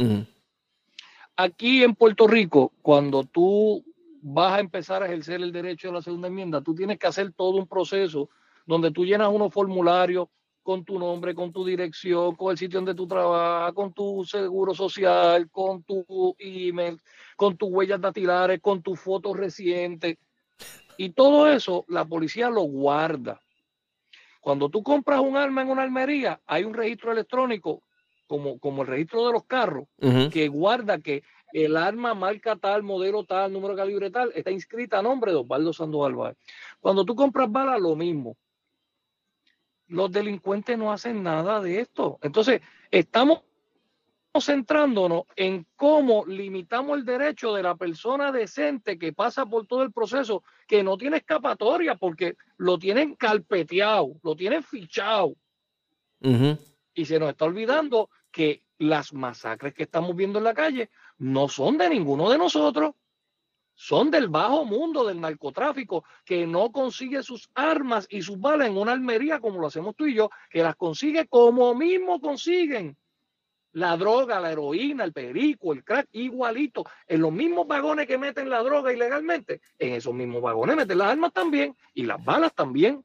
[1.36, 3.84] Aquí en Puerto Rico, cuando tú
[4.22, 7.34] vas a empezar a ejercer el derecho de la segunda enmienda, tú tienes que hacer
[7.34, 8.30] todo un proceso
[8.66, 10.28] donde tú llenas unos formularios
[10.62, 14.74] con tu nombre, con tu dirección, con el sitio donde tú trabajas, con tu seguro
[14.74, 17.00] social, con tu email,
[17.36, 20.18] con tus huellas dactilares, con tus fotos recientes.
[20.98, 23.42] Y todo eso la policía lo guarda.
[24.42, 27.82] Cuando tú compras un arma en una almería, hay un registro electrónico,
[28.28, 29.88] como, como el registro de los carros,
[30.32, 35.00] que guarda que el arma marca tal, modelo tal, número de calibre tal, está inscrita
[35.00, 36.36] a nombre de Osvaldo Sandoval
[36.82, 38.36] Cuando tú compras balas, lo mismo.
[39.88, 42.20] Los delincuentes no hacen nada de esto.
[42.22, 43.44] Entonces, estamos
[44.42, 49.92] centrándonos en cómo limitamos el derecho de la persona decente que pasa por todo el
[49.92, 55.36] proceso, que no tiene escapatoria porque lo tienen carpeteado, lo tienen fichado.
[56.96, 61.48] Y se nos está olvidando que las masacres que estamos viendo en la calle no
[61.48, 62.96] son de ninguno de nosotros,
[63.76, 68.78] son del bajo mundo del narcotráfico que no consigue sus armas y sus balas en
[68.78, 72.98] una almería como lo hacemos tú y yo, que las consigue como mismo consiguen
[73.74, 78.50] la droga, la heroína, el perico, el crack, igualito, en los mismos vagones que meten
[78.50, 83.04] la droga ilegalmente, en esos mismos vagones meten las armas también y las balas también.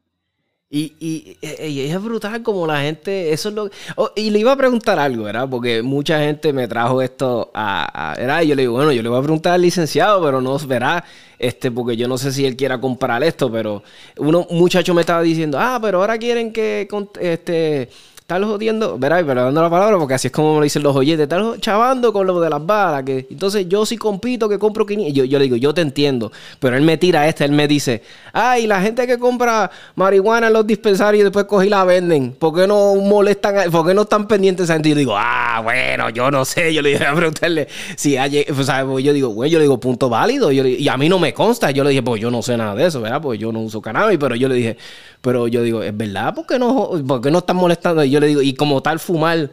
[0.70, 4.56] Y, y, es brutal como la gente, eso es lo oh, y le iba a
[4.56, 5.48] preguntar algo, ¿verdad?
[5.48, 9.08] Porque mucha gente me trajo esto a, a Y yo le digo, bueno, yo le
[9.08, 11.02] voy a preguntar al licenciado, pero no, verá,
[11.38, 13.82] este, porque yo no sé si él quiera comprar esto, pero
[14.18, 16.86] uno, un muchacho me estaba diciendo, ah, pero ahora quieren que,
[17.18, 17.88] este,
[18.28, 20.94] están jodiendo, verá, pero dando la palabra porque así es como me lo dicen los
[20.94, 24.84] oyentes, están chavando con lo de las balas, que entonces yo sí compito que compro
[24.84, 27.66] 500, yo, yo le digo, yo te entiendo, pero él me tira esta, él me
[27.66, 28.02] dice,
[28.34, 32.32] ay, la gente que compra marihuana en los dispensarios y después coge y la venden,
[32.32, 34.90] ¿por qué no molestan, por qué no están pendientes a gente?
[34.90, 38.44] Y yo digo, ah, bueno, yo no sé, yo le dije a preguntarle si hay,
[38.50, 41.18] o sea, pues yo digo, güey, yo le digo, punto válido, y a mí no
[41.18, 43.22] me consta, yo le dije, pues yo no sé nada de eso, ¿verdad?
[43.22, 44.76] Pues yo no uso cannabis, pero yo le dije,
[45.20, 46.34] pero yo digo, ¿es verdad?
[46.34, 48.04] ¿Por qué no, por qué no están molestando?
[48.04, 49.50] Y yo le digo, y como tal fumar,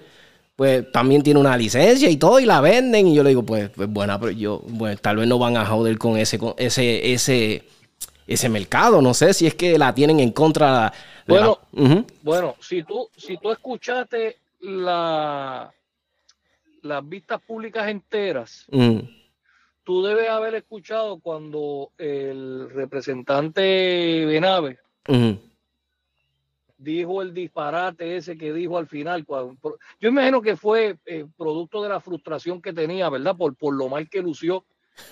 [0.55, 3.07] pues también tiene una licencia y todo, y la venden.
[3.07, 5.65] Y yo le digo, pues, pues bueno, pero yo, bueno, tal vez no van a
[5.65, 7.63] joder con ese, con ese, ese,
[8.27, 9.01] ese mercado.
[9.01, 10.93] No sé si es que la tienen en contra.
[11.27, 11.59] bueno,
[12.21, 15.73] bueno, si tú, si tú escuchaste la,
[16.83, 18.65] las vistas públicas enteras,
[19.83, 24.79] tú debes haber escuchado cuando el representante Benave
[26.85, 29.25] dijo el disparate ese que dijo al final.
[29.27, 33.35] yo imagino que fue eh, producto de la frustración que tenía, ¿verdad?
[33.35, 34.63] Por, por lo mal que lució,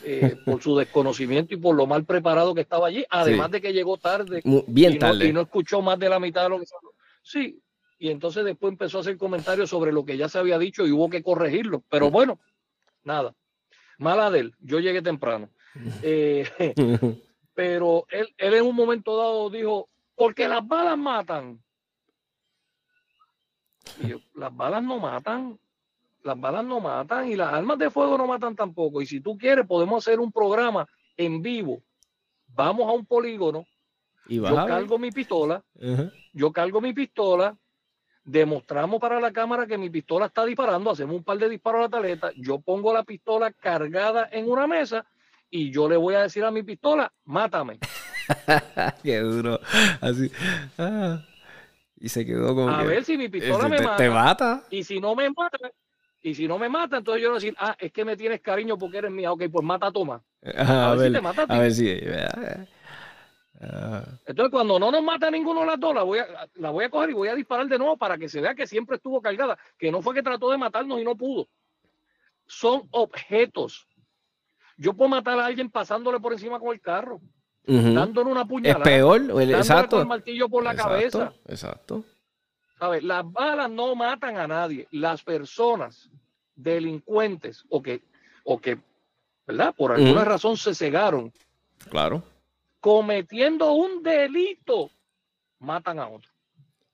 [0.03, 3.73] eh, por su desconocimiento y por lo mal preparado que estaba allí, además de que
[3.73, 4.41] llegó tarde.
[4.67, 5.27] Bien tarde.
[5.27, 6.75] y no escuchó más de la mitad de lo que se
[7.23, 7.59] Sí,
[7.97, 10.91] y entonces después empezó a hacer comentarios sobre lo que ya se había dicho y
[10.91, 11.83] hubo que corregirlo.
[11.89, 12.39] Pero bueno,
[13.03, 13.33] nada.
[13.97, 15.49] Mala de él, yo llegué temprano.
[16.03, 16.45] Eh,
[17.55, 19.89] pero él, él en un momento dado dijo,
[20.23, 21.61] porque las balas matan.
[24.35, 25.59] las balas no matan,
[26.23, 29.01] las balas no matan y las armas de fuego no matan tampoco.
[29.01, 31.83] Y si tú quieres, podemos hacer un programa en vivo.
[32.47, 33.65] Vamos a un polígono.
[34.25, 35.61] yo cargo mi pistola.
[36.31, 37.57] Yo cargo mi pistola.
[38.23, 41.83] demostramos para la cámara que mi pistola está disparando, hacemos un par de disparos a
[41.83, 45.05] la tarjeta, yo pongo la pistola cargada en una mesa
[45.49, 47.79] y yo le voy a decir a mi pistola, mátame.
[49.03, 49.59] Qué duro.
[50.01, 50.31] Así.
[50.77, 51.21] Ah.
[51.97, 52.69] Y se quedó con.
[52.69, 53.95] A ver si mi pistola me mata.
[53.95, 54.63] Te mata.
[54.69, 55.57] Y si no me mata,
[56.21, 58.41] y si no me mata, entonces yo voy a decir, ah, es que me tienes
[58.41, 59.31] cariño porque eres mía.
[59.31, 60.23] Ok, pues mata, toma.
[60.57, 61.89] a, ver, si te mata a, ver si.
[64.25, 66.89] Entonces, cuando no nos mata ninguno de las dos, la voy, a, la voy a
[66.89, 69.57] coger y voy a disparar de nuevo para que se vea que siempre estuvo cargada,
[69.77, 71.47] que no fue que trató de matarnos y no pudo.
[72.45, 73.87] Son objetos.
[74.77, 77.21] Yo puedo matar a alguien pasándole por encima con el carro,
[77.65, 78.79] dándole una puñalada.
[78.79, 79.97] Es peor, exacto.
[79.97, 81.33] Con el martillo por la cabeza.
[81.47, 82.03] Exacto.
[82.79, 83.03] ¿Sabes?
[83.03, 84.87] Las balas no matan a nadie.
[84.91, 86.09] Las personas
[86.55, 88.03] delincuentes o que,
[88.43, 88.77] o que
[89.47, 89.73] ¿verdad?
[89.75, 91.31] Por alguna razón se cegaron.
[91.89, 92.23] Claro
[92.83, 94.91] cometiendo un delito,
[95.59, 96.29] matan a otro.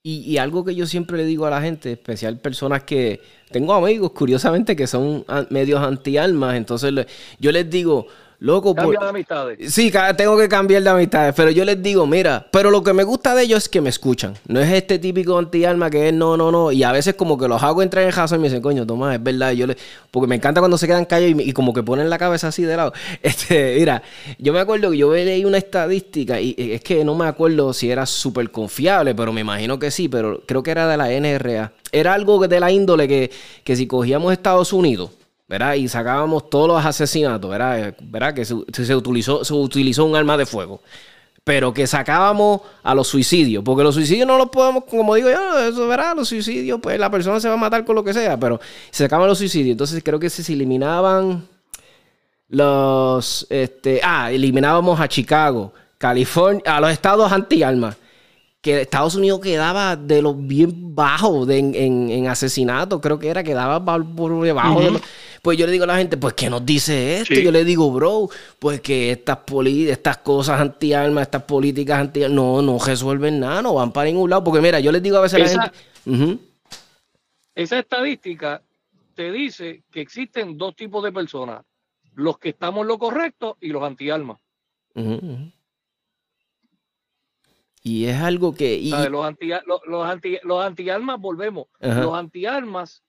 [0.04, 4.12] Y, algo que yo siempre le digo a la gente, especial personas que tengo amigos,
[4.12, 6.94] curiosamente, que son medios anti-almas, entonces
[7.40, 8.06] yo les digo,
[8.42, 9.74] Loco, Cambia de amistades.
[9.74, 11.36] Sí, tengo que cambiar de amistades.
[11.36, 13.90] Pero yo les digo, mira, pero lo que me gusta de ellos es que me
[13.90, 14.34] escuchan.
[14.48, 16.72] No es este típico anti-alma que es no, no, no.
[16.72, 19.14] Y a veces como que los hago entrar en el y me dicen, coño, toma,
[19.14, 19.52] es verdad.
[19.52, 19.76] yo le...
[20.10, 22.78] Porque me encanta cuando se quedan callados y, como que ponen la cabeza así de
[22.78, 22.94] lado.
[23.22, 24.02] Este, mira,
[24.38, 27.92] yo me acuerdo que yo leí una estadística y es que no me acuerdo si
[27.92, 31.74] era súper confiable, pero me imagino que sí, pero creo que era de la NRA.
[31.92, 33.30] Era algo de la índole que,
[33.64, 35.12] que si cogíamos Estados Unidos
[35.50, 35.74] ¿verdad?
[35.74, 37.96] Y sacábamos todos los asesinatos, ¿verdad?
[38.02, 38.36] ¿verdad?
[38.36, 40.82] Que se, se, utilizó, se utilizó un arma de fuego.
[41.44, 45.60] Pero que sacábamos a los suicidios, porque los suicidios no los podemos, como digo yo,
[45.60, 46.16] eso, ¿verdad?
[46.16, 49.06] Los suicidios, pues la persona se va a matar con lo que sea, pero se
[49.06, 49.72] sacaban los suicidios.
[49.72, 51.48] Entonces creo que se eliminaban
[52.50, 57.98] los, este, ah, eliminábamos a Chicago, California, a los estados anti-armas
[58.62, 63.84] que Estados Unidos quedaba de los bien bajos en, en, asesinatos, creo que era, quedaba
[63.84, 65.00] por debajo de
[65.42, 67.36] Pues yo le digo a la gente, pues ¿qué nos dice esto?
[67.36, 69.40] Yo le digo, bro, pues que estas
[69.88, 74.44] estas cosas anti-armas, estas políticas anti no, no resuelven nada, no van para ningún lado.
[74.44, 75.72] Porque mira, yo les digo a veces a la
[76.06, 76.40] gente...
[77.56, 78.62] Esa estadística
[79.16, 81.64] te dice que existen dos tipos de personas,
[82.16, 84.40] los que estamos en lo correcto y los anti-armas.
[87.82, 88.82] Y es algo que...
[89.10, 93.04] Los, anti, los, antiarmas, volvemos, los antiarmas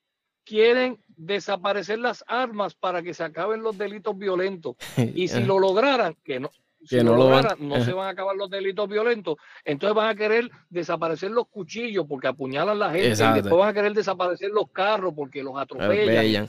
[0.44, 4.76] quieren desaparecer las armas para que se acaben los delitos violentos.
[5.14, 6.50] Y si lo lograran, que no,
[6.90, 11.30] no, lograran, no se van a acabar los delitos violentos, entonces van a querer desaparecer
[11.30, 15.12] los cuchillos porque apuñalan a la gente, y después van a querer desaparecer los carros
[15.14, 16.48] porque los atropellan.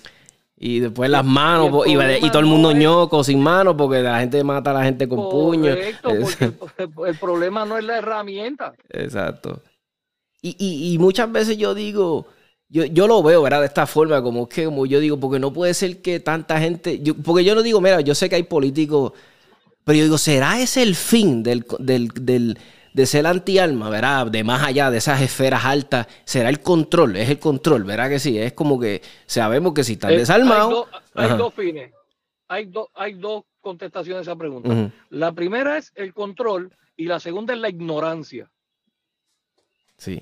[0.63, 4.69] Y después las manos, y, todo el mundo ñoco sin manos, porque la gente mata
[4.69, 5.75] a la gente con puños.
[6.03, 6.53] porque
[7.07, 8.71] el, problema no es la herramienta.
[8.89, 9.59] Exacto.
[10.39, 12.27] Y, muchas veces yo digo,
[12.69, 13.61] yo, yo, lo veo, ¿verdad?
[13.61, 17.01] De esta forma, como que como yo digo, porque no puede ser que tanta gente,
[17.25, 19.13] porque yo no digo, mira, yo sé que hay políticos,
[19.83, 22.59] pero yo digo, ¿será ese el fin del, del
[22.93, 24.27] de ser anti-alma, ¿verdad?
[24.27, 28.19] De más allá de esas esferas altas, será el control, es el control, ¿verdad que
[28.19, 28.37] sí?
[28.37, 30.87] Es como que sabemos que si están desarmados...
[31.13, 31.91] Hay, dos fines,
[32.47, 34.91] hay, hay dos contestaciones a esa pregunta.
[35.09, 38.49] La primera es el control y la segunda es la ignorancia.
[39.97, 40.21] Sí.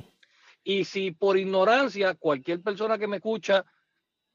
[0.64, 3.66] Y si por ignorancia cualquier persona que me escucha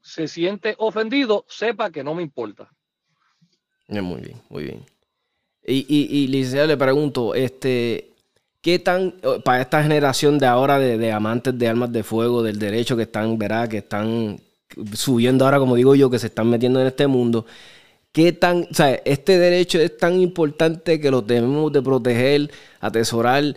[0.01, 2.69] se siente ofendido, sepa que no me importa.
[3.87, 4.85] Muy bien, muy bien.
[5.67, 8.14] Y, y, y le pregunto, este,
[8.65, 12.97] ¿Qué tan, para esta generación de ahora de, amantes de armas de fuego, del derecho
[12.97, 13.69] que están, ¿verdad?
[13.69, 14.39] Que están
[14.91, 17.45] subiendo ahora, como digo yo, que se están metiendo en este mundo,
[18.11, 22.49] ¿qué tan, o sea, este derecho es tan importante que lo debemos de proteger,
[22.79, 23.55] atesorar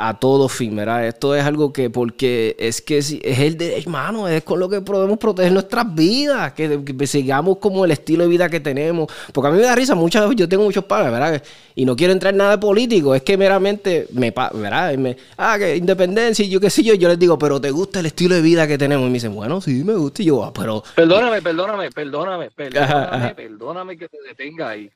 [0.00, 1.06] a todo fin, ¿verdad?
[1.06, 4.80] Esto es algo que, porque es que es el de, hermano, es con lo que
[4.80, 9.12] podemos proteger nuestras vidas, que, sigamos como el estilo de vida que tenemos.
[9.32, 11.42] Porque a mí me da risa, muchas veces yo tengo muchos padres, ¿verdad?
[11.74, 14.94] Y no quiero entrar en nada de político, es que meramente, me, ¿verdad?
[14.96, 18.00] Me, ah, que independencia y yo qué sé yo, yo les digo, pero ¿te gusta
[18.00, 19.06] el estilo de vida que tenemos?
[19.06, 20.22] Y me dicen, bueno, sí, me gusta.
[20.22, 20.82] Y yo, ah, pero...
[20.96, 24.90] Perdóname, perdóname, perdóname, perdóname, perdóname que te detenga ahí.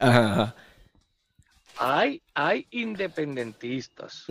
[1.77, 4.25] Hay, hay independentistas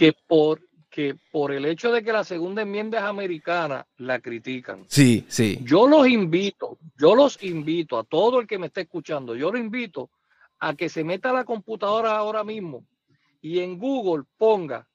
[0.00, 4.86] que por, que por el hecho de que la segunda enmienda es americana, la critican.
[4.88, 5.58] Sí, sí.
[5.62, 9.58] Yo los invito, yo los invito a todo el que me esté escuchando, yo lo
[9.58, 10.08] invito
[10.58, 12.86] a que se meta a la computadora ahora mismo
[13.42, 14.88] y en Google ponga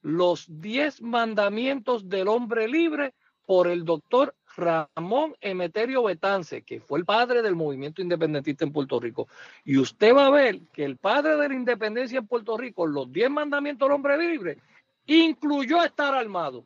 [0.00, 3.14] los 10 mandamientos del hombre libre
[3.46, 9.00] por el doctor Ramón Emeterio Betance, que fue el padre del movimiento independentista en Puerto
[9.00, 9.28] Rico.
[9.64, 13.12] Y usted va a ver que el padre de la independencia en Puerto Rico, los
[13.12, 14.58] 10 mandamientos del hombre libre,
[15.06, 16.64] incluyó estar armado.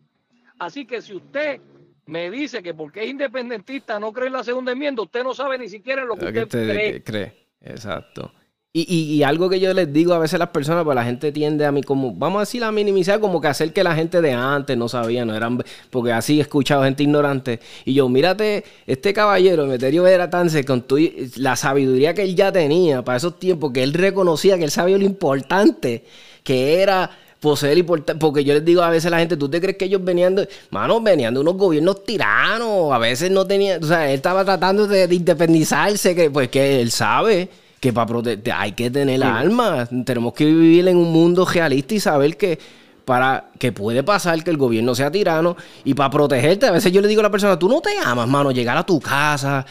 [0.59, 1.61] Así que si usted
[2.07, 5.59] me dice que porque es independentista no cree en la segunda enmienda, usted no sabe
[5.59, 7.03] ni siquiera lo que, usted, cree.
[7.03, 7.49] cree.
[7.61, 8.33] Exacto.
[8.79, 11.65] Y, algo que yo les digo a veces a las personas, pues la gente tiende
[11.65, 14.35] a mí como, vamos a decir, a minimizar, como que hacer que la gente de
[14.35, 17.59] antes no sabía, no eran, porque así he escuchado gente ignorante.
[17.87, 20.99] Y yo, mírate, este caballero, Meterio era tan con tu,
[21.37, 24.99] la sabiduría que él ya tenía para esos tiempos, que él reconocía que él sabía
[24.99, 26.05] lo importante
[26.45, 27.11] que era
[27.41, 28.21] poseer importante.
[28.21, 30.35] Porque yo les digo a veces a la gente, ¿tú te crees que ellos venían
[30.35, 32.93] de, mano, venían de unos gobiernos tiranos?
[32.93, 36.83] A veces no tenían, o sea, él estaba tratando de, de independizarse, que pues que
[36.83, 37.49] él sabe
[37.81, 39.89] que para proteger hay que tener la alma.
[40.05, 42.59] Tenemos que vivir en un mundo realista y saber que
[43.07, 46.67] para que puede pasar que el gobierno sea tirano y para protegerte.
[46.67, 48.85] A veces yo le digo a la persona, tú no te amas, mano, llegar a
[48.85, 49.65] tu casa.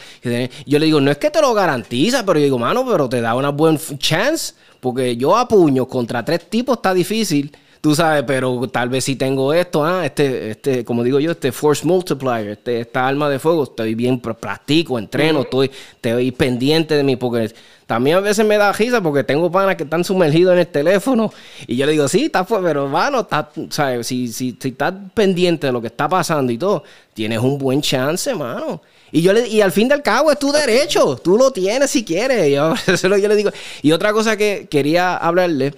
[0.64, 3.20] Yo le digo, no es que te lo garantiza, pero yo digo, mano, pero te
[3.20, 4.54] da una buena chance.
[4.80, 7.54] Porque yo a puños contra tres tipos está difícil.
[7.80, 11.52] Tú sabes, pero tal vez si tengo esto, ah, este, este, como digo yo, este
[11.52, 17.02] force multiplier, este, esta arma de fuego, estoy bien, practico, entreno, estoy, estoy pendiente de
[17.02, 17.52] mí, porque
[17.86, 21.32] también a veces me da risa porque tengo panas que están sumergidos en el teléfono
[21.68, 24.06] y yo le digo, sí, está pero mano, está, ¿sabes?
[24.08, 26.82] Si, si, si estás pendiente de lo que está pasando y todo,
[27.14, 28.82] tienes un buen chance, mano.
[29.12, 32.04] Y yo le, y al fin del cabo es tu derecho, tú lo tienes si
[32.04, 32.52] quieres.
[32.52, 33.50] Yo, eso yo le digo.
[33.82, 35.72] Y otra cosa que quería hablarle,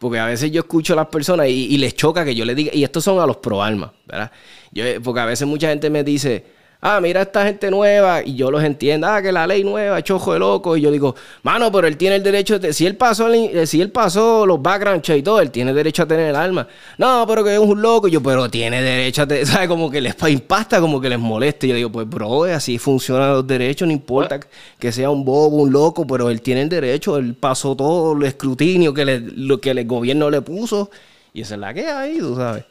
[0.00, 2.74] porque a veces yo escucho a las personas y, les choca que yo le diga,
[2.74, 4.32] y estos son a los pro alma, ¿verdad?
[4.72, 6.42] Yo, porque a veces mucha gente me dice,
[6.80, 10.32] ah, mira esta gente nueva, y yo los entiendo, ah, que la ley nueva, chojo
[10.32, 13.32] de loco, y yo digo, mano, pero él tiene el derecho, de, si él pasó
[13.32, 16.36] eh, si él pasó los background checks y todo, él tiene derecho a tener el
[16.36, 16.66] alma.
[16.98, 19.68] No, pero que es un loco, y yo, pero tiene derecho a tener, ¿sabes?
[19.68, 23.32] Como que les impacta, como que les molesta, y yo digo, pues, bro, así funcionan
[23.32, 24.40] los derechos, no importa
[24.78, 28.24] que sea un bobo, un loco, pero él tiene el derecho, él pasó todo el
[28.24, 30.90] escrutinio que le, lo que el gobierno le puso,
[31.32, 32.64] y esa es la que hay, tú sabes.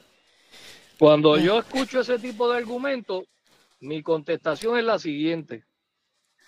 [0.97, 3.23] Cuando yo escucho ese tipo de argumentos,
[3.79, 5.65] mi contestación es la siguiente.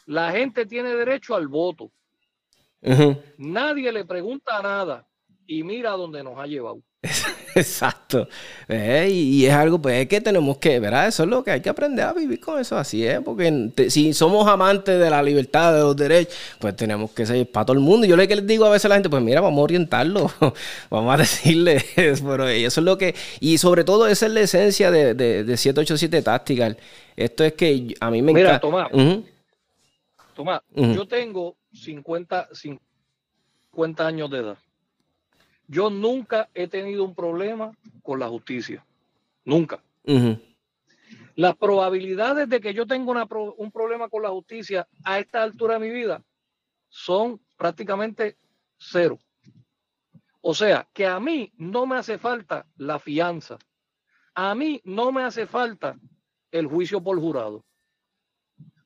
[0.05, 1.91] La gente tiene derecho al voto.
[3.37, 5.07] Nadie le pregunta nada
[5.45, 6.81] y mira dónde nos ha llevado.
[7.55, 8.27] Exacto.
[8.67, 11.07] Eh, y, es algo pues, que tenemos que, ¿verdad?
[11.07, 13.19] Eso es lo que hay que aprender a vivir con eso, así es.
[13.21, 17.65] Porque si somos amantes de la libertad, de los derechos, pues tenemos que ser para
[17.65, 18.05] todo el mundo.
[18.05, 20.31] Yo le les digo a veces a la gente, pues mira, vamos a orientarlo,
[20.89, 24.91] vamos a decirle, pero eso es lo que, y sobre todo esa es la esencia
[24.91, 26.77] de, de, de 787 Tactical.
[27.15, 28.67] Esto es que a mí me encanta.
[28.67, 28.91] Mira, Tomás,
[30.35, 34.57] Tomás yo tengo 50, 50 años de edad.
[35.71, 37.71] Yo nunca he tenido un problema
[38.03, 38.85] con la justicia.
[39.45, 39.81] Nunca.
[41.35, 43.25] Las probabilidades de que yo tenga
[43.57, 46.21] un problema con la justicia a esta altura de mi vida
[46.89, 48.35] son prácticamente
[48.77, 49.17] cero.
[50.41, 53.57] O sea, que a mí no me hace falta la fianza.
[54.35, 55.97] A mí no me hace falta
[56.51, 57.63] el juicio por jurado.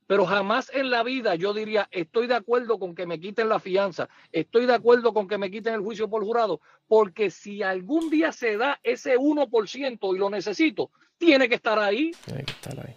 [0.08, 3.60] Pero jamás en la vida yo diría, estoy de acuerdo con que me quiten la
[3.60, 8.10] fianza, estoy de acuerdo con que me quiten el juicio por jurado, porque si algún
[8.10, 12.12] día se da ese 1% y lo necesito, tiene que estar ahí.
[12.24, 12.96] Tiene que estar ahí.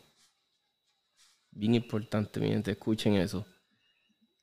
[1.50, 3.46] Bien importante, miren, te escuchen eso.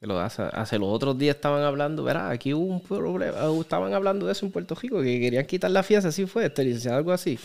[0.02, 3.94] lo hace, hace, los otros días estaban hablando, verá, aquí hubo un problema, uh, estaban
[3.94, 7.12] hablando de eso en Puerto Rico, que querían quitar la fianza, así fue, este, algo
[7.12, 7.38] así,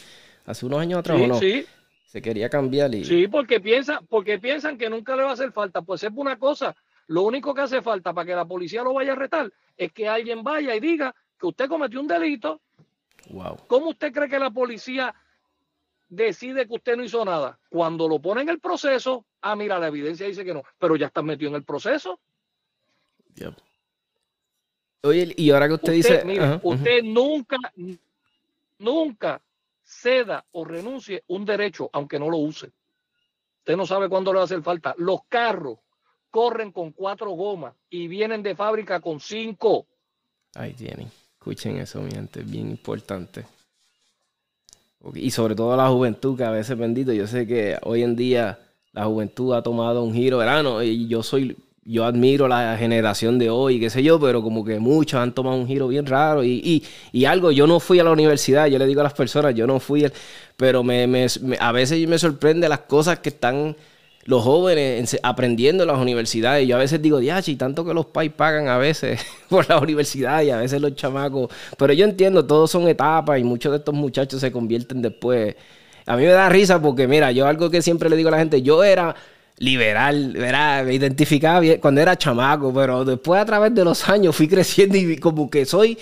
[0.47, 1.39] hace unos años atrás, ¿o no?
[1.39, 1.67] Sí,
[2.11, 3.05] se quería cambiar y...
[3.05, 5.81] Sí, porque, piensa, porque piensan que nunca le va a hacer falta.
[5.81, 6.75] Pues es una cosa,
[7.07, 10.09] lo único que hace falta para que la policía lo vaya a retar es que
[10.09, 12.61] alguien vaya y diga que usted cometió un delito.
[13.29, 13.59] Wow.
[13.69, 15.15] ¿Cómo usted cree que la policía
[16.09, 17.61] decide que usted no hizo nada?
[17.69, 21.07] Cuando lo pone en el proceso, ah, mira, la evidencia dice que no, pero ya
[21.07, 22.19] está metido en el proceso.
[25.03, 26.25] Oye, y ahora que usted, dice...
[26.25, 27.57] Mira, usted nunca,
[28.81, 29.41] nunca
[29.91, 32.71] ceda o renuncie un derecho, aunque no lo use.
[33.59, 34.95] Usted no sabe cuándo le va a hacer falta.
[34.99, 35.79] Los carros
[36.31, 39.87] corren con cuatro gomas y vienen de fábrica con cinco.
[40.55, 41.11] Ahí tienen.
[41.33, 43.45] Escuchen eso, mi gente, bien importante.
[45.15, 48.59] Y sobre todo la juventud, que a veces bendito, yo sé que hoy en día
[48.93, 51.57] la juventud ha tomado un giro verano y yo soy
[51.91, 55.57] yo admiro la generación de hoy, qué sé yo, pero como que muchos han tomado
[55.57, 56.85] un giro bien raro y,
[57.27, 59.81] algo, yo no fui a la universidad, yo le digo a las personas, yo no
[59.81, 60.07] fui,
[60.57, 61.27] pero me,
[61.59, 63.77] a veces me sorprende las cosas que están
[64.25, 66.69] los jóvenes aprendiendo en las universidades.
[66.69, 70.43] Yo a veces digo, y tanto que los pais pagan a veces por la universidad
[70.43, 73.95] y a veces los chamacos, pero yo entiendo, todos son etapas y muchos de estos
[73.95, 75.57] muchachos se convierten después.
[76.07, 78.39] A mí me da risa porque, mira, yo algo que siempre le digo a la
[78.39, 79.17] gente, yo era
[79.61, 80.85] liberal, ¿verdad?
[80.85, 84.97] me identificaba bien cuando era chamaco, pero después a través de los años fui creciendo
[84.97, 85.97] y como que soy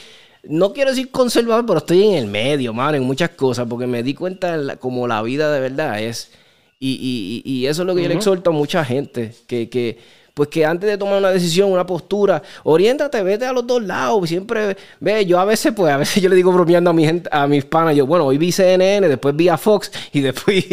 [0.44, 4.02] no quiero decir conservador, pero estoy en el medio, mano, en muchas cosas, porque me
[4.02, 6.30] di cuenta como la vida de verdad es.
[6.78, 9.98] Y, y, y eso es lo que yo le exhorto a mucha gente, que, que
[10.38, 14.28] pues que antes de tomar una decisión, una postura, oriéntate, vete a los dos lados.
[14.28, 17.28] Siempre, ve, yo a veces, pues, a veces yo le digo bromeando a mi gente,
[17.32, 20.64] a mis panas, yo, bueno, hoy vi CNN, después vi a Fox y después,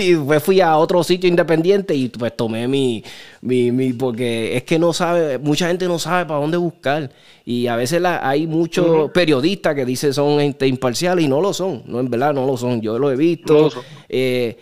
[0.44, 3.04] fui a otro sitio independiente y pues tomé mi,
[3.42, 7.10] mi, mi, porque es que no sabe, mucha gente no sabe para dónde buscar.
[7.44, 12.02] Y a veces hay muchos periodistas que dicen son imparciales y no lo son, no,
[12.02, 12.82] en verdad no lo son.
[12.82, 13.72] Yo lo he visto.
[14.10, 14.58] Eh,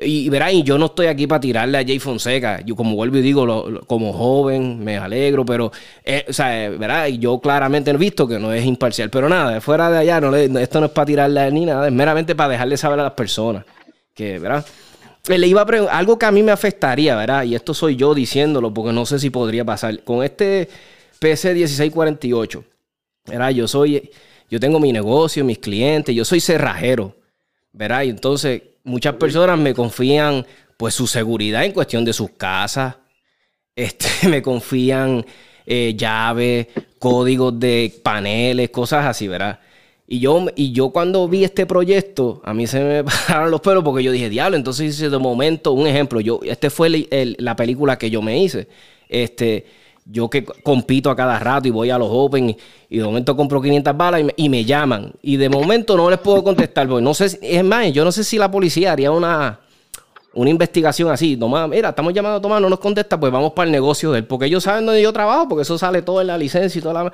[0.00, 2.60] y verán, y yo no estoy aquí para tirarle a Jay Fonseca.
[2.60, 5.72] Yo, como vuelvo y digo, como joven, me alegro, pero,
[6.04, 9.10] eh, o sea, verá, y yo claramente he visto que no es imparcial.
[9.10, 11.92] Pero nada, fuera de allá, no esto no es para tirarle a ni nada, es
[11.92, 13.64] meramente para dejarle saber a las personas
[14.14, 14.64] que, ¿verdad?
[15.26, 17.42] Le iba algo que a mí me afectaría, ¿verdad?
[17.42, 20.02] Y esto soy yo diciéndolo, porque no sé si podría pasar.
[20.04, 20.68] Con este
[21.18, 22.64] PC 1648,
[23.26, 23.50] ¿verdad?
[23.50, 24.10] Yo soy,
[24.48, 27.14] yo tengo mi negocio, mis clientes, yo soy cerrajero,
[27.72, 28.02] ¿verdad?
[28.02, 30.44] Y entonces muchas personas me confían
[30.76, 32.96] pues su seguridad en cuestión de sus casas,
[33.76, 35.24] este, me confían
[35.66, 36.68] eh, llaves,
[36.98, 39.60] códigos de paneles, cosas así, ¿verdad?
[40.06, 43.84] Y yo, y yo cuando vi este proyecto, a mí se me pararon los pelos
[43.84, 46.20] porque yo dije, diablo, entonces hice de momento un ejemplo.
[46.20, 47.06] Yo, este fue
[47.38, 48.68] la película que yo me hice.
[49.08, 49.66] Este,
[50.10, 52.56] yo que compito a cada rato y voy a los Open
[52.88, 55.12] y, de momento compro 500 balas y me, llaman.
[55.20, 56.88] Y de momento no les puedo contestar.
[56.88, 59.60] Porque no sé, es más, yo no sé si la policía haría una,
[60.32, 61.36] una investigación así.
[61.36, 64.20] Tomás, mira, estamos llamando a Tomás, no nos contesta, pues vamos para el negocio de
[64.20, 64.26] él.
[64.26, 67.04] Porque ellos saben dónde yo trabajo, porque eso sale todo en la licencia y toda
[67.04, 67.12] la...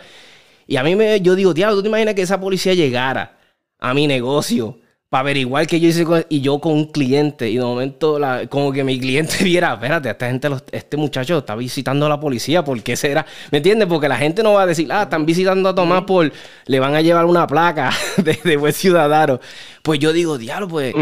[0.67, 3.39] Y a mí me, yo digo, diablo, ¿tú te imaginas que esa policía llegara
[3.81, 4.79] a mi negocio?
[5.15, 8.83] Para averiguar que yo hice y yo con un cliente y de momento como que
[8.83, 12.97] mi cliente viera, espérate, esta gente, este muchacho está visitando a la policía, ¿por qué
[12.97, 13.25] será?
[13.53, 13.87] ¿Me entiendes?
[13.87, 16.33] Porque la gente no va a decir, ah, están visitando a Tomás por,
[16.67, 19.39] le van a llevar una placa de, buen ciudadano.
[19.85, 20.93] Pues yo digo, diablo, pues,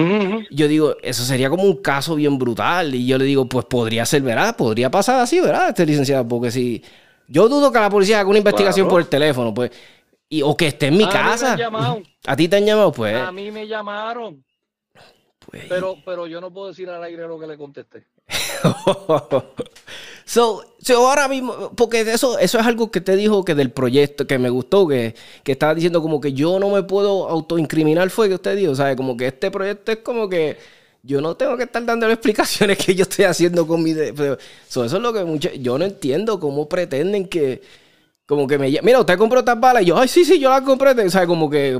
[0.51, 4.05] yo digo, eso sería como un caso bien brutal y yo le digo, pues podría
[4.05, 4.55] ser, ¿verdad?
[4.57, 5.71] Podría pasar así, ¿verdad?
[5.71, 6.85] Este licenciado, porque si...
[7.29, 9.71] Yo dudo que la policía haga una investigación por el teléfono, pues
[10.33, 11.59] y, o que esté en mi casa.
[12.27, 12.91] ¿A ti te han llamado?
[12.91, 13.15] Pues.
[13.15, 14.43] A mí me llamaron.
[15.39, 15.65] Pues...
[15.69, 18.07] Pero, pero yo no puedo decir al aire lo que le contesté.
[20.25, 20.63] so,
[20.97, 24.49] ahora mismo, porque eso, eso es algo que te dijo que del proyecto, que me
[24.49, 28.57] gustó, que, que estaba diciendo como que yo no me puedo autoincriminar, fue que usted
[28.57, 28.97] dijo, ¿sabe?
[28.97, 30.57] Como que este proyecto es como que
[31.03, 33.91] yo no tengo que estar dando explicaciones que yo estoy haciendo con mi...
[33.91, 37.61] eso es lo que mucho, yo no entiendo cómo pretenden que
[38.33, 40.63] como que me mira, usted compró estas balas y yo, ay, sí, sí, yo las
[40.63, 40.93] compré.
[40.93, 41.79] O sea, como que,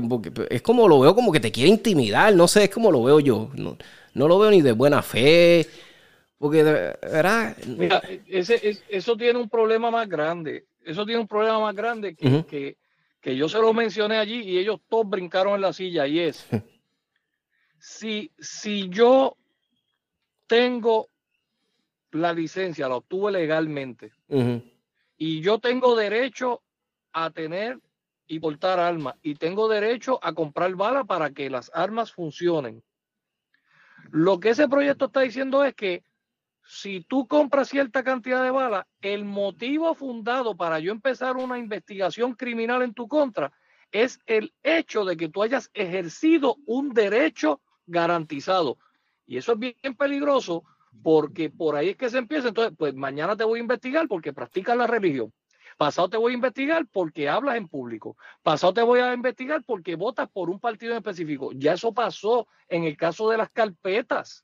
[0.51, 3.19] es como lo veo como que te quiere intimidar, no sé, es como lo veo
[3.19, 3.49] yo.
[3.55, 3.75] No,
[4.13, 5.65] no lo veo ni de buena fe.
[6.37, 7.57] Porque, ¿verdad?
[7.65, 10.67] Mira, ese, eso tiene un problema más grande.
[10.85, 12.77] Eso tiene un problema más grande que, que,
[13.19, 16.05] que yo se lo mencioné allí y ellos todos brincaron en la silla.
[16.05, 16.45] Y es,
[17.79, 19.37] si, si yo
[20.45, 21.09] tengo
[22.11, 24.11] la licencia, la obtuve legalmente,
[25.17, 26.61] y yo tengo derecho
[27.11, 27.79] a tener
[28.27, 32.83] y portar armas y tengo derecho a comprar balas para que las armas funcionen.
[34.11, 36.03] Lo que ese proyecto está diciendo es que
[36.65, 42.33] si tú compras cierta cantidad de balas, el motivo fundado para yo empezar una investigación
[42.33, 43.51] criminal en tu contra
[43.91, 48.77] es el hecho de que tú hayas ejercido un derecho garantizado.
[49.27, 50.63] Y eso es bien peligroso
[51.01, 52.49] porque por ahí es que se empieza.
[52.49, 55.33] Entonces, pues mañana te voy a investigar porque practicas la religión.
[55.77, 58.15] Pasado te voy a investigar porque hablas en público.
[58.43, 61.51] Pasado te voy a investigar porque votas por un partido en específico.
[61.53, 64.43] Ya eso pasó en el caso de las carpetas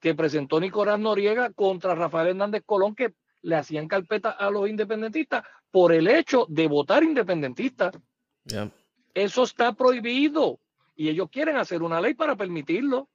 [0.00, 5.44] que presentó Nicolás Noriega contra Rafael Hernández Colón, que le hacían carpeta a los independentistas
[5.70, 7.92] por el hecho de votar independentista.
[9.14, 10.58] Eso está prohibido
[10.96, 13.08] y ellos quieren hacer una ley para permitirlo.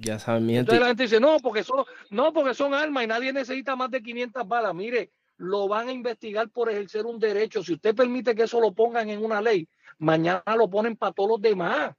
[0.00, 3.32] Ya saben, Entonces la gente dice, no, porque son, no, porque son armas y nadie
[3.32, 4.74] necesita más de 500 balas.
[4.74, 7.64] Mire, lo van a investigar por ejercer un derecho.
[7.64, 9.68] Si usted permite que eso lo pongan en una ley,
[9.98, 11.94] mañana lo ponen para todos los demás.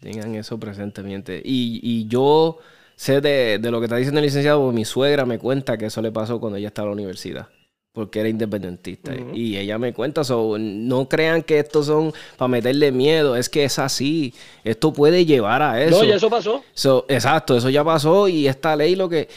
[0.00, 1.42] Tengan eso presentemente.
[1.44, 2.58] Y, y yo
[2.94, 6.00] sé de, de, lo que está diciendo el licenciado, mi suegra me cuenta que eso
[6.00, 7.48] le pasó cuando ella estaba en la universidad
[7.96, 9.14] porque era independentista.
[9.32, 13.64] Y ella me cuenta, so, no crean que estos son para meterle miedo, es que
[13.64, 14.34] es así.
[14.64, 16.02] Esto puede llevar a eso.
[16.02, 16.62] No, y eso pasó.
[17.08, 19.30] exacto, eso ya pasó y esta ley lo que...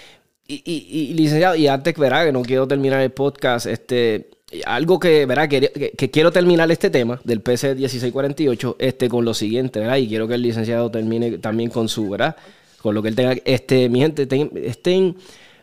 [0.46, 4.30] Y, y, licenciado, y antes, verá, que no quiero terminar el podcast, este,
[4.66, 9.34] algo que, verá, que, que, quiero terminar este tema del PC 1648 este, con lo
[9.34, 9.96] siguiente, ¿verdad?
[9.96, 12.36] Y quiero que el licenciado termine también con su, ¿verdad?
[12.82, 14.28] Con lo que él tenga, este, mi gente,
[14.66, 15.16] estén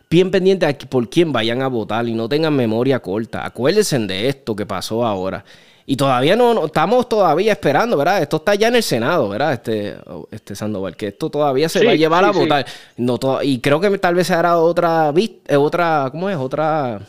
[0.09, 3.45] bien pendientes por quién vayan a votar y no tengan memoria corta.
[3.45, 5.43] Acuérdense de esto que pasó ahora.
[5.89, 8.21] Y todavía no, estamos todavía esperando, ¿verdad?
[8.21, 9.53] Esto está ya en el Senado, ¿verdad?
[9.53, 9.95] Este,
[10.31, 12.65] este Sandoval, que esto todavía se va a llevar a votar.
[12.97, 16.35] No, y creo que tal vez se hará otra, eh, otra, ¿cómo es?
[16.35, 16.99] Otra,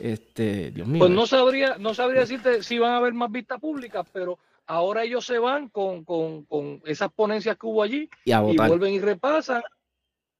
[0.00, 1.00] este, Dios mío.
[1.00, 5.04] Pues no sabría, no sabría decirte si van a haber más vistas públicas, pero ahora
[5.04, 9.00] ellos se van con, con, con esas ponencias que hubo allí y, y vuelven y
[9.00, 9.62] repasan.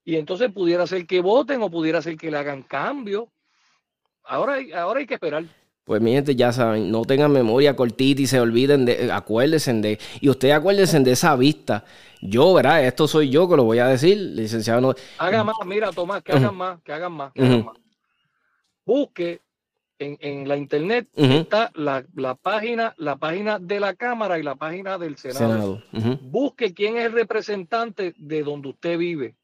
[0.05, 3.31] Y entonces pudiera ser que voten o pudiera ser que le hagan cambio.
[4.23, 5.45] Ahora, ahora hay que esperar.
[5.85, 9.99] Pues mi gente, ya saben, no tengan memoria cortita y se olviden de, acuérdense de,
[10.21, 11.85] y ustedes acuérdense de esa vista.
[12.23, 12.85] Yo, ¿verdad?
[12.85, 14.81] Esto soy yo que lo voy a decir, licenciado.
[14.81, 14.95] No...
[15.19, 17.77] Haga más, mira, Tomás, que hagan más, que hagan más, que hagan más.
[18.87, 19.41] Busque
[19.99, 25.17] en, la internet, está la, página, la página de la Cámara y la página del
[25.19, 25.83] Senado.
[26.23, 29.35] Busque quién es el representante de donde usted vive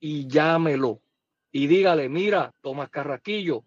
[0.00, 1.00] y llámelo.
[1.52, 3.64] Y dígale, mira, Tomás Carraquillo,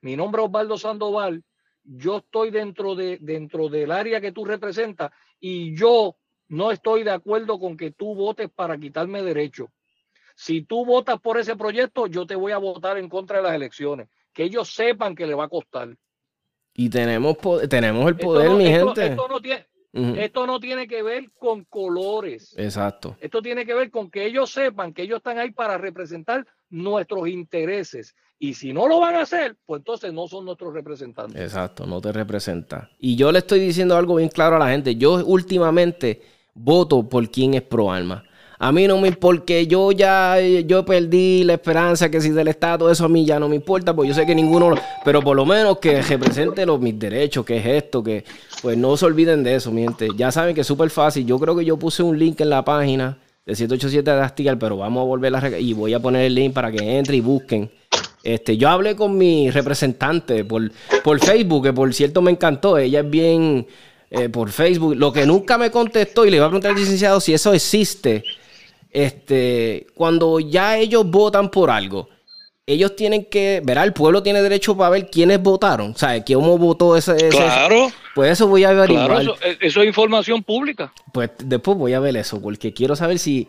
[0.00, 1.42] mi nombre es Osvaldo Sandoval,
[1.84, 5.10] yo estoy dentro, de, dentro del área que tú representas
[5.40, 6.16] y yo
[6.48, 9.70] no estoy de acuerdo con que tú votes para quitarme derecho.
[10.34, 13.54] Si tú votas por ese proyecto, yo te voy a votar en contra de las
[13.54, 14.08] elecciones.
[14.32, 15.96] Que ellos sepan que le va a costar.
[16.74, 17.36] Y tenemos,
[17.68, 19.06] tenemos el poder, mi gente.
[19.06, 22.54] Esto no, tiene, esto no tiene que ver con colores.
[22.56, 23.16] Exacto.
[23.20, 27.28] Esto tiene que ver con que ellos sepan que ellos están ahí para representar nuestros
[27.28, 28.14] intereses.
[28.38, 31.40] Y si no lo van a hacer, pues entonces no son nuestros representantes.
[31.40, 32.90] Exacto, no te representa.
[32.98, 34.96] Y yo le estoy diciendo algo bien claro a la gente.
[34.96, 36.22] Yo últimamente
[36.54, 38.24] voto por quien es pro alma.
[38.62, 42.90] A mí no me porque yo ya yo perdí la esperanza que si del Estado
[42.90, 45.44] eso a mí ya no me importa, pues yo sé que ninguno, pero por lo
[45.44, 48.24] menos que represente los, mis derechos, que es esto, que
[48.62, 50.08] pues no se olviden de eso, mi gente.
[50.16, 51.26] Ya saben que es súper fácil.
[51.26, 54.76] Yo creo que yo puse un link en la página de 787 de Astigal, pero
[54.76, 57.68] vamos a volver a y voy a poner el link para que entre y busquen
[58.22, 60.70] este, yo hablé con mi representante por,
[61.02, 62.78] por Facebook, que por cierto me encantó.
[62.78, 63.66] Ella es bien
[64.10, 64.94] eh, por Facebook.
[64.96, 68.24] Lo que nunca me contestó, y le iba a preguntar al licenciado si eso existe.
[68.92, 72.08] Este, cuando ya ellos votan por algo,
[72.66, 76.22] ellos tienen que, verá, el pueblo tiene derecho para ver quiénes votaron, ¿sabes?
[76.24, 77.90] ¿Quién votó ese, ese Claro.
[78.14, 79.22] Pues eso voy a averiguar.
[79.22, 80.92] eso, eso, es información pública.
[81.12, 83.48] Pues después voy a ver eso, porque quiero saber si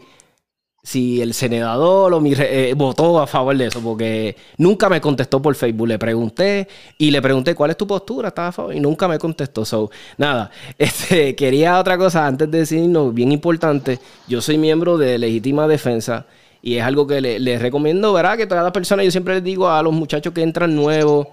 [0.84, 5.56] si el senador o eh, votó a favor de eso, porque nunca me contestó por
[5.56, 5.88] Facebook.
[5.88, 6.68] Le pregunté
[6.98, 9.64] y le pregunté cuál es tu postura, estaba a favor y nunca me contestó.
[9.64, 14.00] So, nada, este, quería otra cosa antes de decirnos, bien importante.
[14.28, 16.26] Yo soy miembro de Legítima Defensa
[16.62, 18.38] y es algo que les le recomiendo, ¿verdad?
[18.38, 21.28] Que todas las personas, yo siempre les digo a los muchachos que entran nuevos,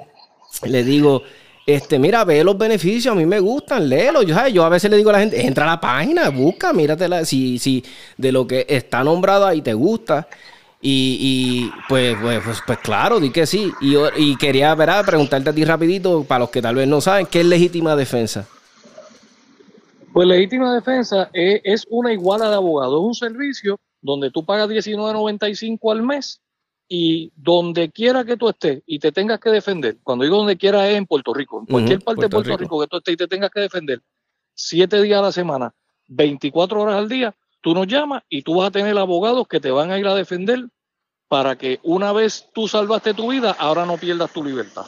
[0.64, 1.22] les digo,
[1.74, 4.22] este, mira, ve los beneficios, a mí me gustan, léelo.
[4.22, 7.24] Yo, yo a veces le digo a la gente, entra a la página, busca, míratela,
[7.24, 7.84] si, si
[8.16, 10.28] de lo que está nombrado ahí te gusta.
[10.82, 13.70] Y, pues, pues, pues, pues, claro, di que sí.
[13.80, 15.04] Y, quería ¿verdad?
[15.04, 18.46] preguntarte a ti rapidito, para los que tal vez no saben, ¿qué es legítima defensa?
[20.12, 24.68] Pues legítima defensa es, es una iguala de abogado, es un servicio donde tú pagas
[24.68, 26.40] $19.95 al mes
[26.92, 30.88] y donde quiera que tú estés y te tengas que defender, cuando digo donde quiera
[30.88, 32.80] es en Puerto Rico, en cualquier parte de Puerto Rico.
[32.80, 34.02] que tú estés y te tengas que defender,
[34.54, 35.72] siete días a la semana,
[36.08, 39.70] 24 horas al día, tú nos llamas y tú vas a tener abogados que te
[39.70, 40.66] van a ir a defender
[41.28, 44.86] para que una vez tú salvaste tu vida, ahora no pierdas tu libertad.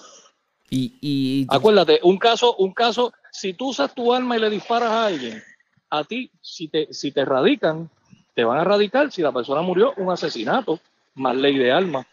[0.70, 4.90] Y, y, acuérdate, un caso, un caso, si tú usas tu arma y le disparas
[4.90, 5.40] a alguien,
[5.88, 7.88] a ti, si te, si te radican,
[8.34, 10.80] te van a radicar si la persona murió un asesinato
[11.14, 12.06] más ley de alma.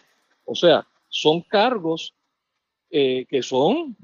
[0.46, 2.14] O sea, son cargos
[2.92, 3.96] eh, que son,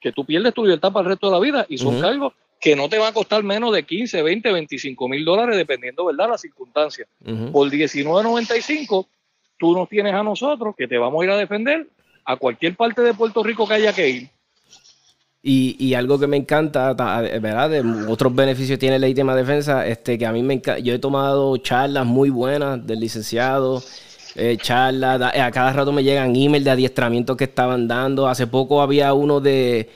[0.00, 2.74] que tú pierdes tu libertad para el resto de la vida y son cargos que
[2.74, 6.38] no te va a costar menos de 15, 20, 25 mil dólares, dependiendo, ¿verdad?, la
[6.38, 7.06] circunstancia.
[7.52, 9.06] Por 19.95,
[9.58, 11.88] tú nos tienes a nosotros que te vamos a ir a defender
[12.24, 14.30] a cualquier parte de Puerto Rico que haya que ir.
[15.42, 17.70] Y, y, algo que me encanta, ¿verdad?
[17.70, 20.80] De otros beneficios tiene la de defensa, este, que a mí me encanta.
[20.80, 23.80] Yo he tomado charlas muy buenas del licenciado
[24.36, 28.28] eh, charlas, a cada rato me llegan emails de adiestramiento que estaban dando.
[28.28, 29.88] Hace poco había uno de,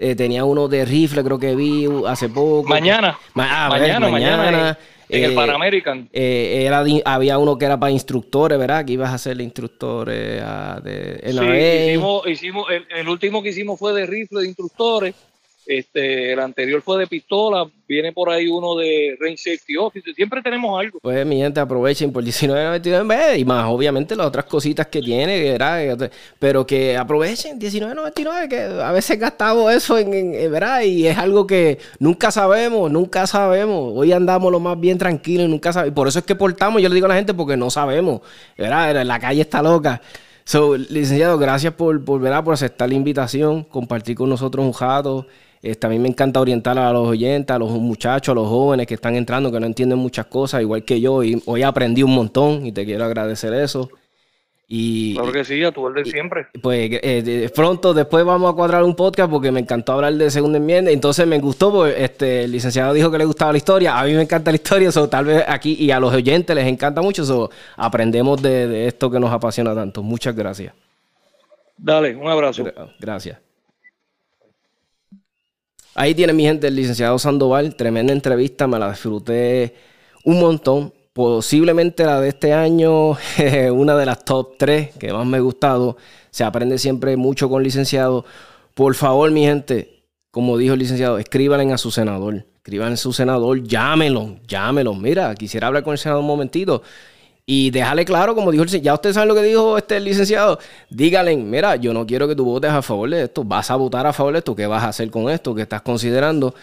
[0.00, 2.68] eh, tenía uno de rifle, creo que vi hace poco.
[2.68, 3.18] Mañana.
[3.34, 4.78] Ah, mañana, mañana,
[5.08, 6.08] En el eh, Pan American.
[6.12, 8.84] Eh, era, había uno que era para instructores, ¿verdad?
[8.84, 13.92] Que ibas a ser instructores ah, de sí, hicimos, hicimos el, último que hicimos fue
[13.92, 15.16] de rifle de instructores.
[15.68, 19.74] Este, el anterior fue de pistola, viene por ahí uno de Range Safety
[20.16, 20.98] siempre tenemos algo.
[21.02, 26.10] Pues mi gente, aprovechen por 19.99 y más obviamente las otras cositas que tiene, ¿verdad?
[26.38, 30.80] pero que aprovechen 19.99, que a veces gastamos eso en, ¿verdad?
[30.80, 33.92] Y es algo que nunca sabemos, nunca sabemos.
[33.94, 35.94] Hoy andamos lo más bien tranquilos y nunca sabemos.
[35.94, 38.22] Por eso es que portamos, yo le digo a la gente, porque no sabemos,
[38.56, 39.04] ¿verdad?
[39.04, 40.00] La calle está loca.
[40.44, 45.26] So, licenciado, gracias por, por, por aceptar la invitación, compartir con nosotros un jato.
[45.70, 48.86] Este, a mí me encanta orientar a los oyentes, a los muchachos, a los jóvenes
[48.86, 51.22] que están entrando, que no entienden muchas cosas, igual que yo.
[51.22, 53.88] Y hoy aprendí un montón y te quiero agradecer eso.
[54.70, 56.46] Y, claro que sí, a tu orden siempre.
[56.62, 60.58] Pues eh, pronto después vamos a cuadrar un podcast porque me encantó hablar de segunda
[60.58, 60.90] enmienda.
[60.90, 63.98] Entonces me gustó porque este, el licenciado dijo que le gustaba la historia.
[63.98, 66.66] A mí me encanta la historia, so, tal vez aquí y a los oyentes les
[66.66, 67.24] encanta mucho.
[67.24, 70.02] So, aprendemos de, de esto que nos apasiona tanto.
[70.02, 70.74] Muchas gracias.
[71.78, 72.64] Dale, un abrazo.
[73.00, 73.47] Gracias.
[76.00, 77.74] Ahí tiene mi gente el licenciado Sandoval.
[77.74, 79.74] Tremenda entrevista, me la disfruté
[80.22, 83.16] un montón posiblemente la de este año,
[83.72, 85.96] una de las top 3 que más me ha gustado.
[86.30, 88.24] Se aprende siempre mucho con licenciado.
[88.74, 92.46] Por favor, mi gente, como dijo el licenciado, escríbanle a su senador.
[92.54, 94.94] Escriban a su senador, llámelo, llámelo.
[94.94, 96.80] Mira, quisiera hablar con el senador un momentito.
[97.50, 100.58] Y déjale claro, como dijo el ya ustedes saben lo que dijo este licenciado,
[100.90, 104.06] díganle, mira, yo no quiero que tú votes a favor de esto, vas a votar
[104.06, 105.54] a favor de esto, ¿qué vas a hacer con esto?
[105.54, 106.54] ¿Qué estás considerando?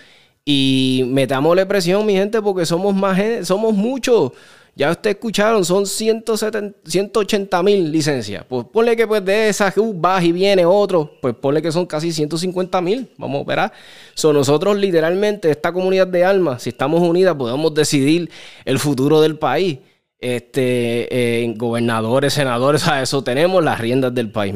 [0.45, 4.33] Y metámosle presión, mi gente, porque somos más somos muchos.
[4.75, 8.45] Ya ustedes escucharon, son 170, 180 mil licencias.
[8.47, 11.88] Pues ponle que pues de esas uh, vas y viene otro, pues ponle que son
[11.88, 13.09] casi 150 mil.
[13.17, 13.71] Vamos a ver.
[14.13, 18.29] Son nosotros literalmente, esta comunidad de almas, si estamos unidas, podemos decidir
[18.65, 19.79] el futuro del país.
[20.20, 24.53] Este, eh, gobernadores, senadores, a eso tenemos las riendas del país.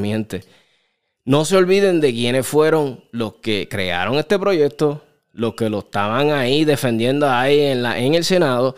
[1.26, 5.04] No se olviden de quiénes fueron los que crearon este proyecto,
[5.34, 8.76] los que lo estaban ahí defendiendo ahí en, la, en el Senado.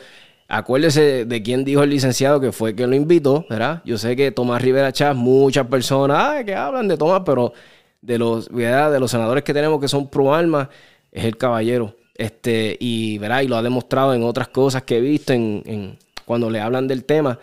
[0.48, 3.82] Acuérdese de quién dijo el licenciado que fue que lo invitó, ¿verdad?
[3.86, 7.54] Yo sé que Tomás Rivera Chávez, muchas personas que hablan de Tomás, pero
[8.02, 10.70] de los, de los senadores que tenemos que son pro alma,
[11.12, 11.96] es el caballero.
[12.16, 13.42] Este, y, ¿verdad?
[13.42, 17.06] y lo ha demostrado en otras cosas que he visto en, cuando le hablan del
[17.06, 17.40] tema.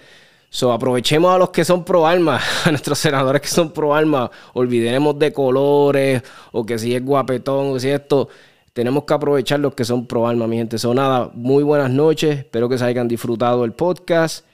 [0.51, 4.31] So, aprovechemos a los que son pro alma, a nuestros senadores que son pro alma,
[4.55, 6.23] olvidemos de colores
[6.53, 8.29] o que si es guapetón o si esto
[8.73, 10.79] tenemos que aprovechar los que son pro alma, mi gente.
[10.79, 12.39] Son nada, muy buenas noches.
[12.39, 14.47] Espero que se hayan disfrutado el podcast.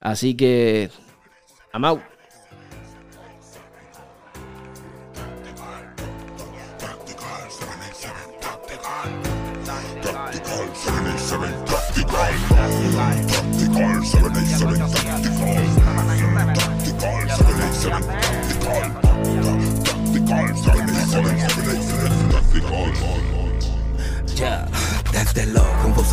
[0.00, 0.90] Así que,
[1.74, 2.00] I'm.
[25.36, 25.60] Desde lo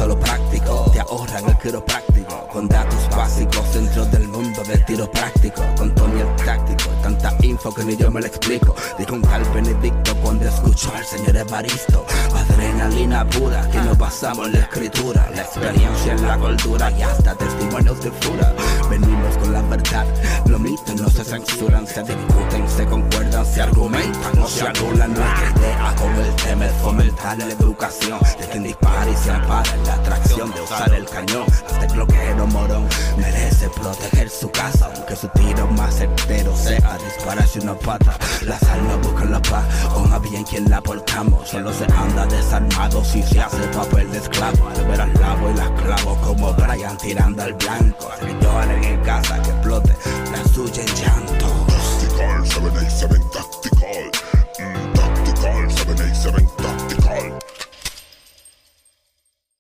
[0.02, 2.46] a lo práctico, te ahorran el quiropráctico.
[2.52, 5.62] Con datos básicos dentro del mundo del tiro práctico.
[5.78, 8.76] Con Tony el táctico, tanta info que ni yo me lo explico.
[8.98, 12.06] Dijo un tal Benedicto cuando escuchó al señor Evaristo.
[12.36, 15.30] Adrenalina pura, que nos basamos en la escritura.
[15.36, 18.54] La experiencia en la cultura y hasta testimonios de fura.
[18.90, 20.06] Venimos con la verdad,
[20.46, 25.54] los mitos no se censuran, se discuten, se concuerdan, se argumentan, no se anulan nuestra
[25.58, 25.96] idea.
[25.96, 30.52] Con el tema es fomentar la educación de quien dispara y se ampara la atracción
[30.52, 31.46] de usar el cañón.
[31.72, 32.88] Este cloquero morón
[33.18, 38.18] merece proteger su casa, aunque su tiro más certero sea dispararse una pata.
[38.42, 41.50] Las almas buscan la paz, con a bien quien la portamos.
[41.50, 44.68] Solo se anda desarmado si se hace papel de esclavo.
[44.70, 48.10] Al ver al lavo y las clavo como Brian tirando al blanco.
[48.20, 49.96] Que lloren en casa, que explote
[50.32, 51.34] la suya en llanto.